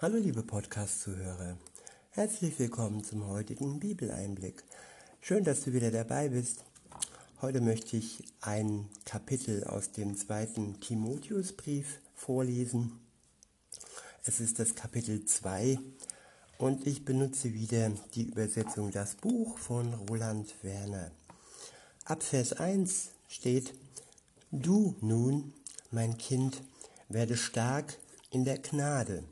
Hallo 0.00 0.16
liebe 0.16 0.44
Podcast-Zuhörer, 0.44 1.56
herzlich 2.10 2.56
willkommen 2.60 3.02
zum 3.02 3.26
heutigen 3.26 3.80
Bibeleinblick. 3.80 4.62
Schön, 5.20 5.42
dass 5.42 5.62
du 5.62 5.72
wieder 5.72 5.90
dabei 5.90 6.28
bist. 6.28 6.64
Heute 7.42 7.60
möchte 7.60 7.96
ich 7.96 8.22
ein 8.40 8.88
Kapitel 9.04 9.64
aus 9.64 9.90
dem 9.90 10.16
zweiten 10.16 10.78
Timotheusbrief 10.78 12.00
vorlesen. 12.14 13.00
Es 14.22 14.38
ist 14.38 14.60
das 14.60 14.76
Kapitel 14.76 15.24
2 15.24 15.80
und 16.58 16.86
ich 16.86 17.04
benutze 17.04 17.52
wieder 17.52 17.90
die 18.14 18.28
Übersetzung 18.28 18.92
Das 18.92 19.16
Buch 19.16 19.58
von 19.58 19.92
Roland 20.08 20.54
Werner. 20.62 21.10
Ab 22.04 22.22
Vers 22.22 22.52
1 22.52 23.08
steht, 23.26 23.74
Du 24.52 24.94
nun, 25.00 25.54
mein 25.90 26.16
Kind, 26.18 26.62
werde 27.08 27.36
stark 27.36 27.98
in 28.30 28.44
der 28.44 28.58
Gnade, 28.58 29.24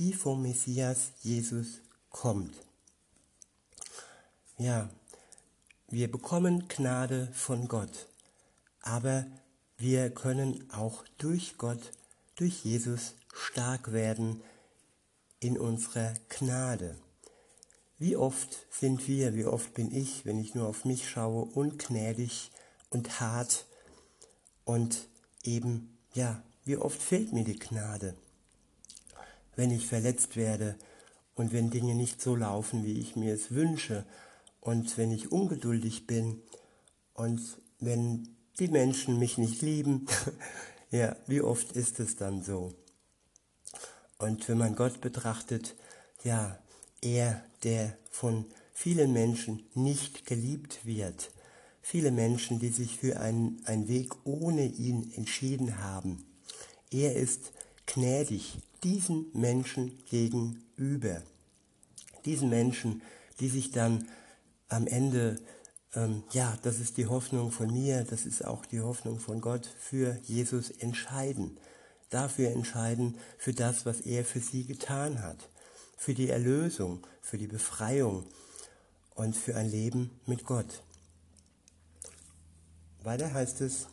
die 0.00 0.14
vom 0.14 0.40
Messias 0.40 1.12
Jesus 1.20 1.82
kommt. 2.08 2.54
Ja, 4.56 4.88
wir 5.88 6.10
bekommen 6.10 6.68
Gnade 6.68 7.28
von 7.34 7.68
Gott, 7.68 8.08
aber 8.80 9.26
wir 9.76 10.08
können 10.08 10.70
auch 10.70 11.04
durch 11.18 11.58
Gott, 11.58 11.92
durch 12.36 12.64
Jesus 12.64 13.14
stark 13.34 13.92
werden 13.92 14.42
in 15.38 15.58
unserer 15.58 16.14
Gnade. 16.30 16.96
Wie 17.98 18.16
oft 18.16 18.56
sind 18.70 19.06
wir, 19.06 19.34
wie 19.34 19.44
oft 19.44 19.74
bin 19.74 19.94
ich, 19.94 20.24
wenn 20.24 20.38
ich 20.38 20.54
nur 20.54 20.66
auf 20.66 20.86
mich 20.86 21.10
schaue, 21.10 21.44
ungnädig 21.44 22.50
und 22.88 23.20
hart 23.20 23.66
und 24.64 25.08
eben, 25.44 25.98
ja, 26.14 26.42
wie 26.64 26.78
oft 26.78 27.02
fehlt 27.02 27.34
mir 27.34 27.44
die 27.44 27.58
Gnade, 27.58 28.16
wenn 29.60 29.70
ich 29.70 29.86
verletzt 29.86 30.36
werde 30.36 30.74
und 31.34 31.52
wenn 31.52 31.68
Dinge 31.68 31.94
nicht 31.94 32.22
so 32.22 32.34
laufen, 32.34 32.82
wie 32.82 32.98
ich 32.98 33.14
mir 33.14 33.34
es 33.34 33.50
wünsche 33.50 34.06
und 34.58 34.96
wenn 34.96 35.12
ich 35.12 35.30
ungeduldig 35.30 36.06
bin 36.06 36.40
und 37.12 37.42
wenn 37.78 38.34
die 38.58 38.68
Menschen 38.68 39.18
mich 39.18 39.36
nicht 39.36 39.60
lieben, 39.60 40.06
ja, 40.90 41.14
wie 41.26 41.42
oft 41.42 41.72
ist 41.72 42.00
es 42.00 42.16
dann 42.16 42.42
so? 42.42 42.72
Und 44.16 44.48
wenn 44.48 44.56
man 44.56 44.74
Gott 44.74 45.02
betrachtet, 45.02 45.76
ja, 46.24 46.58
er, 47.02 47.44
der 47.62 47.98
von 48.10 48.46
vielen 48.72 49.12
Menschen 49.12 49.68
nicht 49.74 50.24
geliebt 50.24 50.86
wird, 50.86 51.32
viele 51.82 52.12
Menschen, 52.12 52.60
die 52.60 52.70
sich 52.70 52.96
für 52.96 53.20
einen, 53.20 53.60
einen 53.66 53.88
Weg 53.88 54.14
ohne 54.24 54.64
ihn 54.64 55.12
entschieden 55.16 55.82
haben. 55.82 56.24
Er 56.90 57.14
ist 57.14 57.52
gnädig 57.92 58.58
diesen 58.84 59.26
Menschen 59.32 60.02
gegenüber. 60.04 61.22
Diesen 62.24 62.48
Menschen, 62.48 63.02
die 63.40 63.48
sich 63.48 63.72
dann 63.72 64.08
am 64.68 64.86
Ende, 64.86 65.40
ähm, 65.94 66.22
ja, 66.32 66.56
das 66.62 66.78
ist 66.78 66.96
die 66.96 67.06
Hoffnung 67.06 67.50
von 67.50 67.72
mir, 67.72 68.04
das 68.04 68.26
ist 68.26 68.44
auch 68.44 68.64
die 68.64 68.80
Hoffnung 68.80 69.18
von 69.18 69.40
Gott, 69.40 69.66
für 69.66 70.18
Jesus 70.22 70.70
entscheiden. 70.70 71.58
Dafür 72.10 72.50
entscheiden, 72.50 73.18
für 73.38 73.52
das, 73.52 73.86
was 73.86 74.00
er 74.00 74.24
für 74.24 74.40
sie 74.40 74.64
getan 74.64 75.22
hat. 75.22 75.48
Für 75.96 76.14
die 76.14 76.28
Erlösung, 76.28 77.06
für 77.20 77.38
die 77.38 77.46
Befreiung 77.46 78.24
und 79.14 79.36
für 79.36 79.56
ein 79.56 79.70
Leben 79.70 80.10
mit 80.26 80.44
Gott. 80.44 80.82
Weiter 83.02 83.32
heißt 83.32 83.60
es, 83.62 83.86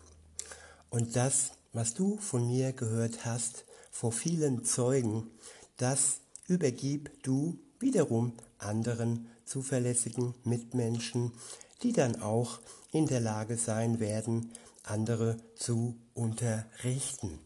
und 0.89 1.15
das, 1.15 1.51
was 1.73 1.93
du 1.93 2.17
von 2.17 2.47
mir 2.47 2.73
gehört 2.73 3.25
hast 3.25 3.65
vor 3.99 4.11
vielen 4.11 4.63
Zeugen, 4.63 5.25
das 5.77 6.19
übergib 6.47 7.09
du 7.23 7.57
wiederum 7.79 8.33
anderen 8.59 9.27
zuverlässigen 9.43 10.35
Mitmenschen, 10.43 11.31
die 11.81 11.93
dann 11.93 12.21
auch 12.21 12.59
in 12.91 13.07
der 13.07 13.21
Lage 13.21 13.57
sein 13.57 13.99
werden, 13.99 14.51
andere 14.83 15.37
zu 15.55 15.95
unterrichten. 16.13 17.39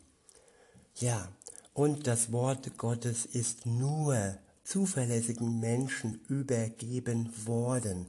Ja, 0.96 1.30
und 1.74 2.06
das 2.06 2.34
Wort 2.34 2.78
Gottes 2.78 3.26
ist 3.26 3.66
nur 3.66 4.38
zuverlässigen 4.66 5.62
Menschen 5.62 6.20
übergeben 6.28 7.32
worden. 7.46 8.08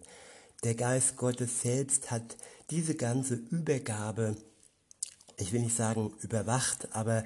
Der 0.65 0.75
Geist 0.75 1.17
Gottes 1.17 1.63
selbst 1.63 2.11
hat 2.11 2.37
diese 2.71 2.97
ganze 2.97 3.35
Übergabe, 3.35 4.35
ich 5.37 5.53
will 5.53 5.61
nicht 5.61 5.77
sagen 5.77 6.13
überwacht, 6.23 6.89
aber 6.93 7.23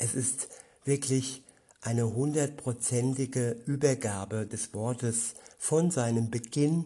es 0.00 0.14
ist 0.14 0.48
wirklich 0.84 1.42
eine 1.82 2.12
hundertprozentige 2.14 3.56
Übergabe 3.66 4.46
des 4.46 4.74
Wortes 4.74 5.34
von 5.58 5.90
seinem 5.90 6.30
Beginn, 6.30 6.84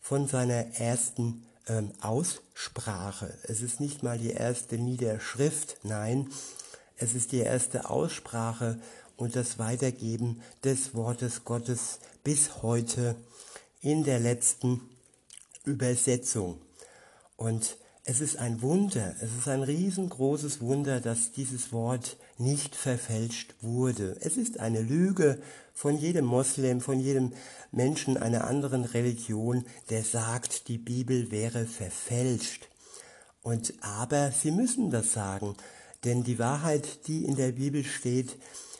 von 0.00 0.28
seiner 0.28 0.78
ersten 0.78 1.46
ähm, 1.68 1.90
Aussprache. 2.00 3.32
Es 3.44 3.62
ist 3.62 3.80
nicht 3.80 4.02
mal 4.02 4.18
die 4.18 4.30
erste 4.30 4.78
Niederschrift, 4.78 5.78
nein, 5.82 6.28
es 6.98 7.14
ist 7.14 7.32
die 7.32 7.40
erste 7.40 7.90
Aussprache 7.90 8.78
und 9.16 9.36
das 9.36 9.58
Weitergeben 9.58 10.42
des 10.64 10.94
Wortes 10.94 11.44
Gottes 11.44 11.98
bis 12.24 12.62
heute 12.62 13.16
in 13.80 14.04
der 14.04 14.20
letzten 14.20 14.80
Übersetzung. 15.64 16.60
Und 17.36 17.76
es 18.08 18.20
ist 18.20 18.36
ein 18.36 18.62
Wunder, 18.62 19.16
es 19.20 19.34
ist 19.36 19.48
ein 19.48 19.64
riesengroßes 19.64 20.60
Wunder, 20.60 21.00
dass 21.00 21.32
dieses 21.32 21.72
Wort 21.72 22.16
nicht 22.38 22.76
verfälscht 22.76 23.56
wurde. 23.62 24.16
Es 24.20 24.36
ist 24.36 24.60
eine 24.60 24.80
Lüge 24.80 25.42
von 25.74 25.98
jedem 25.98 26.24
Moslem, 26.24 26.80
von 26.80 27.00
jedem 27.00 27.32
Menschen 27.72 28.16
einer 28.16 28.46
anderen 28.46 28.84
Religion, 28.84 29.66
der 29.90 30.04
sagt, 30.04 30.68
die 30.68 30.78
Bibel 30.78 31.32
wäre 31.32 31.66
verfälscht. 31.66 32.68
Und 33.42 33.74
aber 33.80 34.30
sie 34.30 34.52
müssen 34.52 34.90
das 34.90 35.12
sagen, 35.12 35.56
denn 36.04 36.22
die 36.22 36.38
Wahrheit, 36.38 37.08
die 37.08 37.24
in 37.24 37.34
der 37.34 37.50
Bibel 37.50 37.82
steht, 37.82 38.36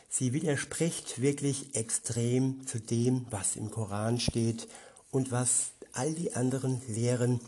sie 0.09 0.31
widerspricht 0.31 1.21
wirklich 1.21 1.75
extrem 1.75 2.65
zu 2.65 2.79
dem, 2.79 3.25
was 3.29 3.57
im 3.57 3.71
Koran 3.71 4.21
steht 4.21 4.69
und 5.11 5.31
was 5.31 5.71
all 5.91 6.13
die 6.13 6.33
anderen 6.33 6.81
Lehren 6.87 7.41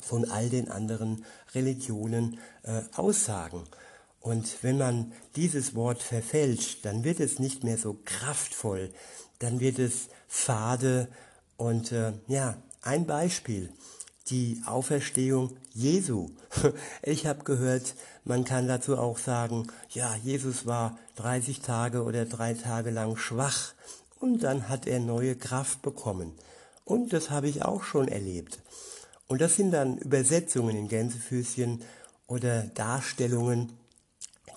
von 0.00 0.30
all 0.30 0.48
den 0.48 0.70
anderen 0.70 1.24
Religionen 1.54 2.38
äh, 2.62 2.82
aussagen. 2.94 3.64
Und 4.20 4.62
wenn 4.62 4.78
man 4.78 5.12
dieses 5.36 5.74
Wort 5.74 6.02
verfälscht, 6.02 6.84
dann 6.84 7.04
wird 7.04 7.20
es 7.20 7.38
nicht 7.38 7.64
mehr 7.64 7.78
so 7.78 7.98
kraftvoll, 8.04 8.92
dann 9.38 9.60
wird 9.60 9.78
es 9.78 10.08
fade 10.26 11.08
und 11.56 11.92
äh, 11.92 12.12
ja, 12.26 12.56
ein 12.82 13.06
Beispiel 13.06 13.72
die 14.30 14.60
Auferstehung 14.66 15.56
Jesu. 15.72 16.30
Ich 17.02 17.26
habe 17.26 17.44
gehört, 17.44 17.94
man 18.24 18.44
kann 18.44 18.68
dazu 18.68 18.98
auch 18.98 19.18
sagen, 19.18 19.68
ja, 19.90 20.14
Jesus 20.16 20.66
war 20.66 20.98
30 21.16 21.60
Tage 21.60 22.02
oder 22.02 22.24
drei 22.26 22.54
Tage 22.54 22.90
lang 22.90 23.16
schwach 23.16 23.72
und 24.20 24.42
dann 24.42 24.68
hat 24.68 24.86
er 24.86 25.00
neue 25.00 25.36
Kraft 25.36 25.82
bekommen. 25.82 26.32
Und 26.84 27.12
das 27.12 27.30
habe 27.30 27.48
ich 27.48 27.64
auch 27.64 27.82
schon 27.82 28.08
erlebt. 28.08 28.60
Und 29.28 29.40
das 29.40 29.56
sind 29.56 29.70
dann 29.70 29.98
Übersetzungen 29.98 30.76
in 30.76 30.88
Gänsefüßchen 30.88 31.82
oder 32.26 32.62
Darstellungen, 32.62 33.72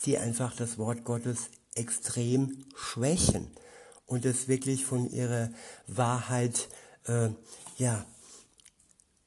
die 0.06 0.18
einfach 0.18 0.56
das 0.56 0.78
Wort 0.78 1.04
Gottes 1.04 1.50
extrem 1.76 2.66
schwächen 2.76 3.48
und 4.06 4.26
es 4.26 4.48
wirklich 4.48 4.86
von 4.86 5.10
ihrer 5.12 5.50
Wahrheit 5.88 6.70
äh, 7.06 7.30
ja 7.78 8.06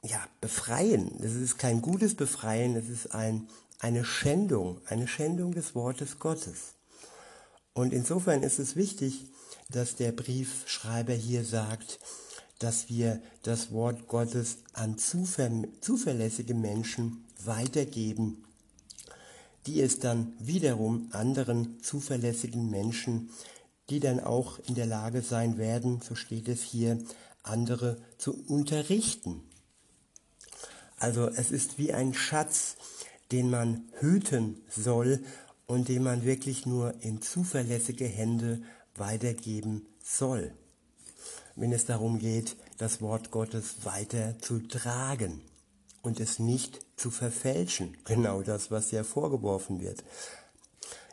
ja, 0.05 0.23
befreien. 0.41 1.11
Das 1.21 1.33
ist 1.33 1.59
kein 1.59 1.81
gutes 1.81 2.15
Befreien, 2.15 2.77
es 2.77 2.89
ist 2.89 3.15
ein, 3.15 3.49
eine 3.81 4.05
Schändung, 4.05 4.81
eine 4.87 5.09
Schändung 5.09 5.53
des 5.53 5.75
Wortes 5.75 6.19
Gottes. 6.19 6.75
Und 7.73 7.93
insofern 7.93 8.43
ist 8.43 8.59
es 8.59 8.77
wichtig, 8.77 9.27
dass 9.71 9.97
der 9.97 10.13
Briefschreiber 10.13 11.15
hier 11.15 11.45
sagt, 11.45 11.99
dass 12.65 12.89
wir 12.89 13.21
das 13.43 13.73
Wort 13.73 14.09
Gottes 14.09 14.61
an 14.73 14.97
zuver 14.97 15.51
zuverlässige 15.83 16.55
Menschen 16.55 17.23
weitergeben, 17.45 18.43
die 19.67 19.83
es 19.83 19.99
dann 19.99 20.33
wiederum 20.39 21.11
anderen 21.13 21.83
zuverlässigen 21.83 22.71
Menschen, 22.71 23.29
die 23.91 24.01
dann 24.01 24.19
auch 24.19 24.59
in 24.61 24.75
der 24.75 24.87
Lage 24.87 25.21
sein 25.21 25.59
werden, 25.59 26.01
so 26.01 26.15
steht 26.15 26.49
es 26.49 26.63
hier, 26.63 26.99
andere 27.43 27.99
zu 28.17 28.33
unterrichten. 28.49 29.43
Also 30.99 31.29
es 31.29 31.51
ist 31.51 31.77
wie 31.77 31.93
ein 31.93 32.15
Schatz, 32.15 32.77
den 33.31 33.51
man 33.51 33.83
hüten 34.01 34.57
soll 34.71 35.23
und 35.67 35.89
den 35.89 36.03
man 36.03 36.25
wirklich 36.25 36.65
nur 36.65 36.95
in 37.03 37.21
zuverlässige 37.21 38.07
Hände 38.07 38.63
weitergeben 38.97 39.87
soll, 40.03 40.55
wenn 41.57 41.73
es 41.73 41.87
darum 41.87 42.19
geht, 42.19 42.57
das 42.79 43.01
Wort 43.01 43.31
Gottes 43.31 43.85
weiter 43.85 44.39
zu 44.41 44.61
tragen 44.61 45.43
und 46.03 46.21
es 46.21 46.39
nicht 46.39 46.85
zu 46.97 47.11
verfälschen. 47.11 47.97
Genau 48.05 48.43
das, 48.43 48.71
was 48.71 48.91
ja 48.91 49.05
vorgeworfen 49.05 49.81
wird. 49.81 50.05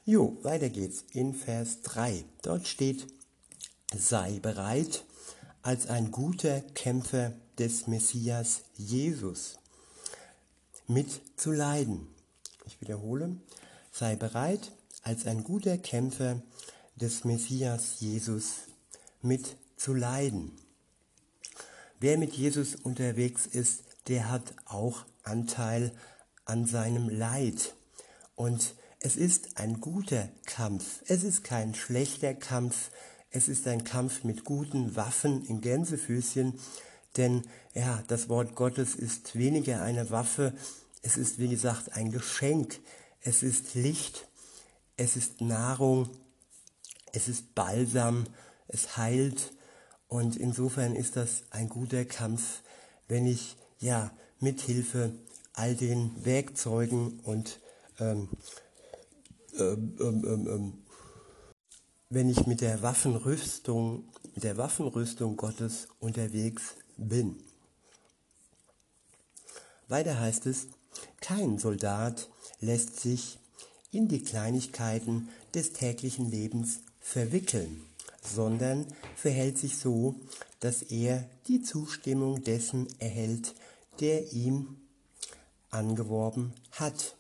Jo, 0.06 0.38
weiter 0.42 0.70
geht's 0.70 1.06
in 1.14 1.34
Vers 1.34 1.82
3. 1.84 2.26
Dort 2.42 2.68
steht, 2.68 3.08
sei 3.96 4.40
bereit, 4.40 5.06
als 5.62 5.88
ein 5.88 6.12
guter 6.12 6.62
Kämpfer 6.62 7.34
des 7.60 7.88
Messias 7.88 8.64
Jesus 8.76 9.60
mitzuleiden. 10.88 12.08
Ich 12.66 12.82
wiederhole, 12.82 13.36
sei 13.92 14.16
bereit, 14.16 14.72
als 15.04 15.26
ein 15.28 15.44
guter 15.44 15.78
Kämpfer 15.78 16.42
des 16.96 17.24
Messias 17.24 18.00
Jesus 18.00 18.54
mitzuleiden. 19.82 20.52
Wer 22.00 22.18
mit 22.18 22.34
Jesus 22.34 22.76
unterwegs 22.76 23.48
ist, 23.48 23.84
der 24.08 24.30
hat 24.30 24.54
auch 24.66 25.06
Anteil 25.24 25.92
an 26.46 26.66
seinem 26.66 27.10
Leid. 27.10 27.74
Und 28.36 28.76
es 29.00 29.16
ist 29.16 29.58
ein 29.58 29.82
guter 29.82 30.30
Kampf. 30.46 31.02
Es 31.08 31.24
ist 31.24 31.44
kein 31.44 31.74
schlechter 31.74 32.36
Kampf. 32.36 32.92
Es 33.32 33.48
ist 33.48 33.68
ein 33.68 33.84
Kampf 33.84 34.24
mit 34.24 34.46
guten 34.46 34.96
Waffen 34.96 35.44
in 35.46 35.62
Gänsefüßchen. 35.62 36.60
Denn 37.18 37.44
ja, 37.74 38.04
das 38.08 38.30
Wort 38.30 38.56
Gottes 38.56 38.96
ist 38.96 39.36
weniger 39.36 39.82
eine 39.82 40.12
Waffe. 40.12 40.54
Es 41.02 41.18
ist, 41.18 41.40
wie 41.40 41.50
gesagt, 41.50 41.94
ein 41.94 42.12
Geschenk. 42.12 42.80
Es 43.22 43.42
ist 43.42 43.74
Licht. 43.74 44.28
Es 44.98 45.16
ist 45.16 45.42
Nahrung. 45.42 46.10
Es 47.14 47.28
ist 47.28 47.56
Balsam. 47.56 48.26
Es 48.68 48.98
heilt. 48.98 49.52
Und 50.12 50.36
insofern 50.36 50.94
ist 50.94 51.16
das 51.16 51.44
ein 51.52 51.70
guter 51.70 52.04
Kampf, 52.04 52.64
wenn 53.08 53.26
ich 53.26 53.56
ja 53.80 54.12
mit 54.42 54.60
Hilfe 54.60 55.14
all 55.54 55.74
den 55.74 56.12
Werkzeugen 56.26 57.22
und 57.22 57.62
ähm, 57.98 58.28
ähm, 59.58 59.96
ähm, 60.02 60.26
ähm, 60.28 60.48
ähm, 60.50 60.74
wenn 62.10 62.30
ich 62.30 62.46
mit 62.46 62.60
der 62.60 62.82
Waffenrüstung, 62.82 64.04
mit 64.36 64.44
der 64.44 64.58
Waffenrüstung 64.58 65.38
Gottes 65.38 65.88
unterwegs 66.02 66.76
bin. 66.98 67.38
Weiter 69.88 70.20
heißt 70.20 70.46
es, 70.46 70.68
kein 71.22 71.58
Soldat 71.58 72.30
lässt 72.60 73.00
sich 73.00 73.40
in 73.92 74.10
die 74.10 74.24
Kleinigkeiten 74.24 75.30
des 75.54 75.72
täglichen 75.72 76.30
Lebens 76.30 76.82
verwickeln 77.00 77.86
sondern 78.22 78.86
verhält 79.16 79.58
sich 79.58 79.78
so, 79.78 80.16
dass 80.60 80.84
er 80.84 81.28
die 81.48 81.62
Zustimmung 81.62 82.44
dessen 82.44 82.88
erhält, 83.00 83.56
der 84.00 84.32
ihm 84.32 84.78
angeworben 85.70 86.54
hat. 86.72 87.16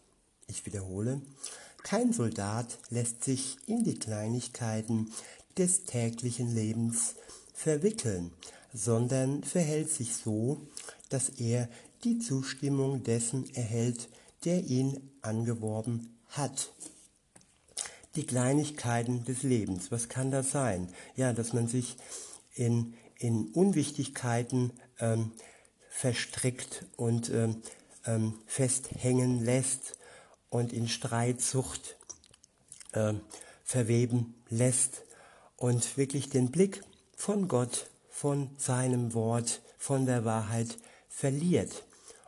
Ich 0.48 0.66
wiederhole, 0.66 1.22
kein 1.84 2.14
Soldat 2.14 2.78
lässt 2.90 3.24
sich 3.24 3.58
in 3.66 3.84
die 3.84 3.98
Kleinigkeiten 3.98 5.12
des 5.58 5.86
täglichen 5.86 6.54
Lebens 6.54 7.16
verwickeln, 7.54 8.32
sondern 8.74 9.44
verhält 9.44 9.90
sich 9.90 10.16
so, 10.16 10.62
dass 11.10 11.30
er 11.30 11.68
die 12.04 12.20
Zustimmung 12.20 13.04
dessen 13.04 13.54
erhält, 13.56 14.10
der 14.46 14.64
ihn 14.64 15.12
angeworben 15.22 16.16
hat 16.30 16.72
die 18.16 18.26
Kleinigkeiten 18.26 19.26
des 19.26 19.44
Lebens. 19.44 19.92
Was 19.92 20.10
kann 20.10 20.32
das 20.32 20.52
sein? 20.52 20.90
Ja, 21.16 21.34
dass 21.34 21.54
man 21.54 21.68
sich 21.68 21.98
in, 22.54 22.94
in 23.18 23.48
Unwichtigkeiten 23.48 24.74
ähm, 25.00 25.32
verstrickt 25.90 26.86
und 26.98 27.30
ähm, 27.30 27.62
ähm, 28.06 28.40
festhängen 28.46 29.44
lässt 29.44 29.98
und 30.50 30.74
in 30.74 30.88
Streitsucht 30.88 31.98
äh, 32.94 33.14
verweben 33.64 34.36
lässt 34.50 35.04
und 35.56 35.98
wirklich 35.98 36.30
den 36.30 36.52
Blick 36.52 36.84
von 37.16 37.48
Gott, 37.48 37.90
von 38.10 38.50
seinem 38.58 39.14
Wort, 39.14 39.62
von 39.78 40.06
der 40.06 40.26
Wahrheit 40.26 40.78
verliert 41.08 41.84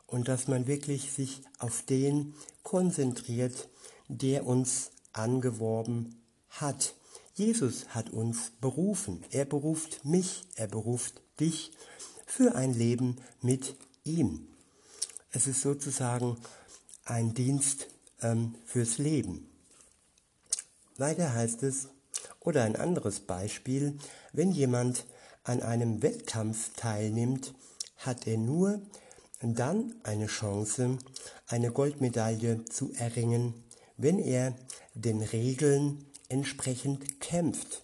und 0.08 0.28
dass 0.28 0.48
man 0.48 0.68
wirklich 0.68 1.12
sich 1.12 1.42
auf 1.58 1.82
den 1.82 2.36
konzentriert, 2.62 3.68
der 4.08 4.46
uns 4.46 4.92
angeworben 5.14 6.22
hat. 6.50 6.96
Jesus 7.36 7.90
hat 7.90 8.10
uns 8.12 8.52
berufen. 8.62 9.24
Er 9.32 9.46
beruft 9.46 10.06
mich, 10.06 10.44
er 10.56 10.68
beruft 10.68 11.22
dich 11.40 11.72
für 12.26 12.56
ein 12.56 12.74
Leben 12.74 13.18
mit 13.42 13.76
ihm. 14.04 14.48
Es 15.32 15.48
ist 15.48 15.62
sozusagen 15.62 16.38
ein 17.06 17.34
Dienst 17.34 17.88
ähm, 18.22 18.56
fürs 18.66 18.98
Leben. 18.98 19.50
Weiter 20.98 21.34
heißt 21.34 21.64
es, 21.64 21.88
oder 22.40 22.64
ein 22.64 22.76
anderes 22.76 23.22
Beispiel, 23.22 23.98
wenn 24.32 24.52
jemand 24.52 25.06
an 25.44 25.62
einem 25.62 26.04
Wettkampf 26.04 26.74
teilnimmt, 26.76 27.54
hat 27.98 28.28
er 28.28 28.38
nur 28.38 28.82
dann 29.42 29.96
eine 30.04 30.28
Chance, 30.28 30.98
eine 31.48 31.72
Goldmedaille 31.72 32.66
zu 32.66 32.94
erringen, 32.94 33.63
wenn 33.98 34.20
er 34.20 34.56
den 34.94 35.22
Regeln 35.22 36.06
entsprechend 36.30 37.20
kämpft. 37.20 37.84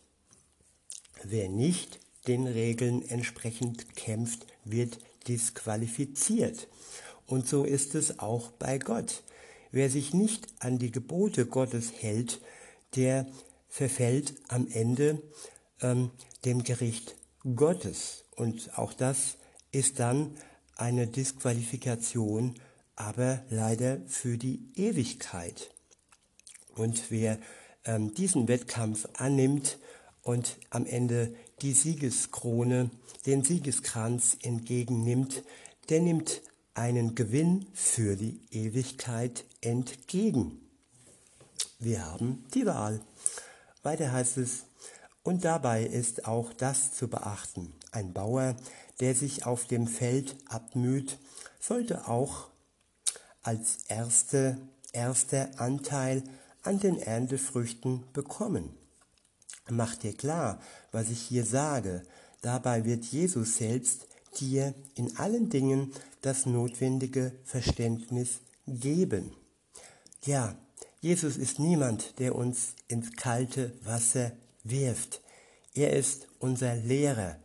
Wer 1.24 1.50
nicht 1.50 2.00
den 2.28 2.48
Regeln 2.48 3.08
entsprechend 3.08 3.96
kämpft, 3.96 4.46
wird 4.64 5.00
disqualifiziert. 5.28 6.68
Und 7.28 7.48
so 7.48 7.64
ist 7.64 7.96
es 7.96 8.20
auch 8.20 8.52
bei 8.52 8.78
Gott. 8.78 9.24
Wer 9.72 9.90
sich 9.90 10.14
nicht 10.14 10.48
an 10.60 10.80
die 10.80 10.92
Gebote 10.92 11.46
Gottes 11.46 11.94
hält, 12.00 12.42
der 12.96 13.28
verfällt 13.68 14.34
am 14.48 14.68
Ende 14.68 15.22
ähm, 15.82 16.10
dem 16.46 16.64
Gericht 16.64 17.16
Gottes. 17.56 18.26
Und 18.36 18.78
auch 18.78 18.94
das 18.94 19.38
ist 19.72 20.00
dann 20.00 20.36
eine 20.76 21.08
Disqualifikation, 21.08 22.56
aber 22.96 23.44
leider 23.50 24.02
für 24.08 24.38
die 24.38 24.72
Ewigkeit. 24.76 25.70
Und 26.80 27.12
wer 27.12 27.38
ähm, 27.84 28.14
diesen 28.14 28.48
Wettkampf 28.48 29.06
annimmt 29.18 29.80
und 30.22 30.56
am 30.70 30.86
Ende 30.86 31.36
die 31.62 31.74
Siegeskrone, 31.74 32.90
den 33.26 33.44
Siegeskranz 33.44 34.38
entgegennimmt, 34.44 35.44
der 35.90 36.00
nimmt 36.00 36.42
einen 36.76 37.16
Gewinn 37.16 37.66
für 37.74 38.16
die 38.16 38.40
Ewigkeit 38.52 39.44
entgegen. 39.60 40.62
Wir 41.80 42.06
haben 42.06 42.46
die 42.54 42.66
Wahl. 42.66 43.02
Weiter 43.84 44.14
heißt 44.14 44.38
es, 44.38 44.64
und 45.22 45.44
dabei 45.44 45.84
ist 45.84 46.28
auch 46.28 46.54
das 46.54 46.94
zu 46.94 47.10
beachten. 47.10 47.74
Ein 47.92 48.14
Bauer, 48.14 48.56
der 49.02 49.16
sich 49.16 49.46
auf 49.46 49.66
dem 49.66 49.86
Feld 49.86 50.38
abmüht, 50.48 51.20
sollte 51.60 52.08
auch 52.08 52.48
als 53.44 53.80
erste, 53.90 54.58
erster 54.94 55.60
Anteil 55.60 56.24
an 56.64 56.80
den 56.80 57.00
Erntefrüchten 57.00 58.04
bekommen. 58.14 58.70
Mach 59.70 59.96
dir 59.96 60.14
klar, 60.14 60.60
was 60.92 61.10
ich 61.10 61.22
hier 61.22 61.46
sage. 61.46 62.04
Dabei 62.42 62.86
wird 62.86 63.06
Jesus 63.06 63.58
selbst 63.58 64.08
dir 64.40 64.74
in 64.96 65.18
allen 65.18 65.50
Dingen 65.50 65.94
das 66.22 66.46
notwendige 66.46 67.34
Verständnis 67.44 68.40
geben. 68.68 69.32
Ja, 70.26 70.56
Jesus 71.02 71.38
ist 71.38 71.60
niemand, 71.60 72.20
der 72.20 72.36
uns 72.36 72.74
ins 72.88 73.16
kalte 73.16 73.74
Wasser 73.84 74.32
wirft. 74.64 75.22
Er 75.74 75.94
ist 75.94 76.28
unser 76.40 76.76
Lehrer. 76.76 77.38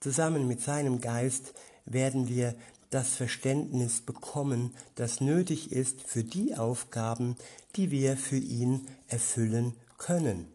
Zusammen 0.00 0.48
mit 0.48 0.60
seinem 0.60 1.00
Geist 1.00 1.54
werden 1.84 2.28
wir 2.28 2.54
das 2.90 3.14
Verständnis 3.14 4.00
bekommen, 4.00 4.74
das 4.94 5.20
nötig 5.20 5.72
ist 5.72 6.02
für 6.02 6.24
die 6.24 6.56
Aufgaben, 6.56 7.36
die 7.76 7.90
wir 7.90 8.16
für 8.16 8.38
ihn 8.38 8.86
erfüllen 9.08 9.74
können. 9.98 10.46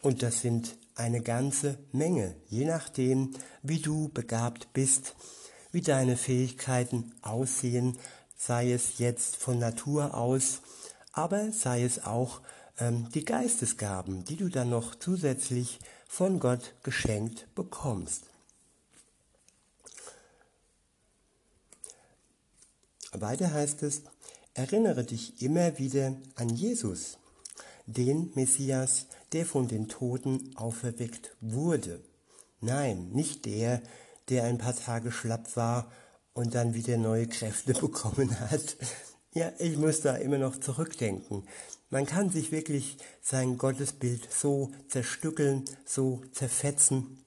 Und 0.00 0.22
das 0.22 0.40
sind 0.40 0.76
eine 0.94 1.22
ganze 1.22 1.78
Menge, 1.92 2.34
je 2.48 2.64
nachdem, 2.64 3.30
wie 3.62 3.80
du 3.80 4.08
begabt 4.08 4.72
bist, 4.72 5.14
wie 5.70 5.80
deine 5.80 6.16
Fähigkeiten 6.16 7.12
aussehen, 7.22 7.98
sei 8.36 8.72
es 8.72 8.98
jetzt 8.98 9.36
von 9.36 9.58
Natur 9.58 10.14
aus, 10.14 10.60
aber 11.12 11.52
sei 11.52 11.82
es 11.82 12.04
auch 12.04 12.40
ähm, 12.78 13.08
die 13.14 13.24
Geistesgaben, 13.24 14.24
die 14.24 14.36
du 14.36 14.48
dann 14.48 14.70
noch 14.70 14.94
zusätzlich 14.94 15.78
von 16.08 16.40
Gott 16.40 16.74
geschenkt 16.82 17.46
bekommst. 17.54 18.31
Weiter 23.12 23.52
heißt 23.52 23.82
es, 23.82 24.02
erinnere 24.54 25.04
dich 25.04 25.42
immer 25.42 25.78
wieder 25.78 26.16
an 26.34 26.48
Jesus, 26.48 27.18
den 27.86 28.30
Messias, 28.34 29.06
der 29.32 29.46
von 29.46 29.68
den 29.68 29.88
Toten 29.88 30.50
auferweckt 30.56 31.36
wurde. 31.40 32.02
Nein, 32.60 33.10
nicht 33.12 33.44
der, 33.44 33.82
der 34.28 34.44
ein 34.44 34.58
paar 34.58 34.76
Tage 34.76 35.12
schlapp 35.12 35.56
war 35.56 35.90
und 36.32 36.54
dann 36.54 36.74
wieder 36.74 36.96
neue 36.96 37.26
Kräfte 37.26 37.74
bekommen 37.80 38.38
hat. 38.40 38.76
Ja, 39.34 39.52
ich 39.58 39.76
muss 39.76 40.00
da 40.00 40.16
immer 40.16 40.38
noch 40.38 40.58
zurückdenken. 40.58 41.44
Man 41.90 42.06
kann 42.06 42.30
sich 42.30 42.52
wirklich 42.52 42.98
sein 43.20 43.58
Gottesbild 43.58 44.32
so 44.32 44.70
zerstückeln, 44.88 45.64
so 45.84 46.22
zerfetzen 46.32 47.22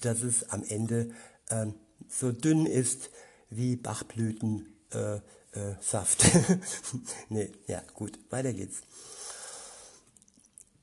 dass 0.00 0.22
es 0.22 0.48
am 0.50 0.62
Ende 0.64 1.10
äh, 1.48 1.66
so 2.08 2.32
dünn 2.32 2.66
ist 2.66 3.10
wie 3.50 3.76
Bachblütensaft. 3.76 4.70
Äh, 4.92 5.20
äh, 5.52 5.74
Saft. 5.80 6.24
nee, 7.28 7.50
ja, 7.66 7.82
gut, 7.94 8.18
weiter 8.30 8.52
geht's. 8.52 8.82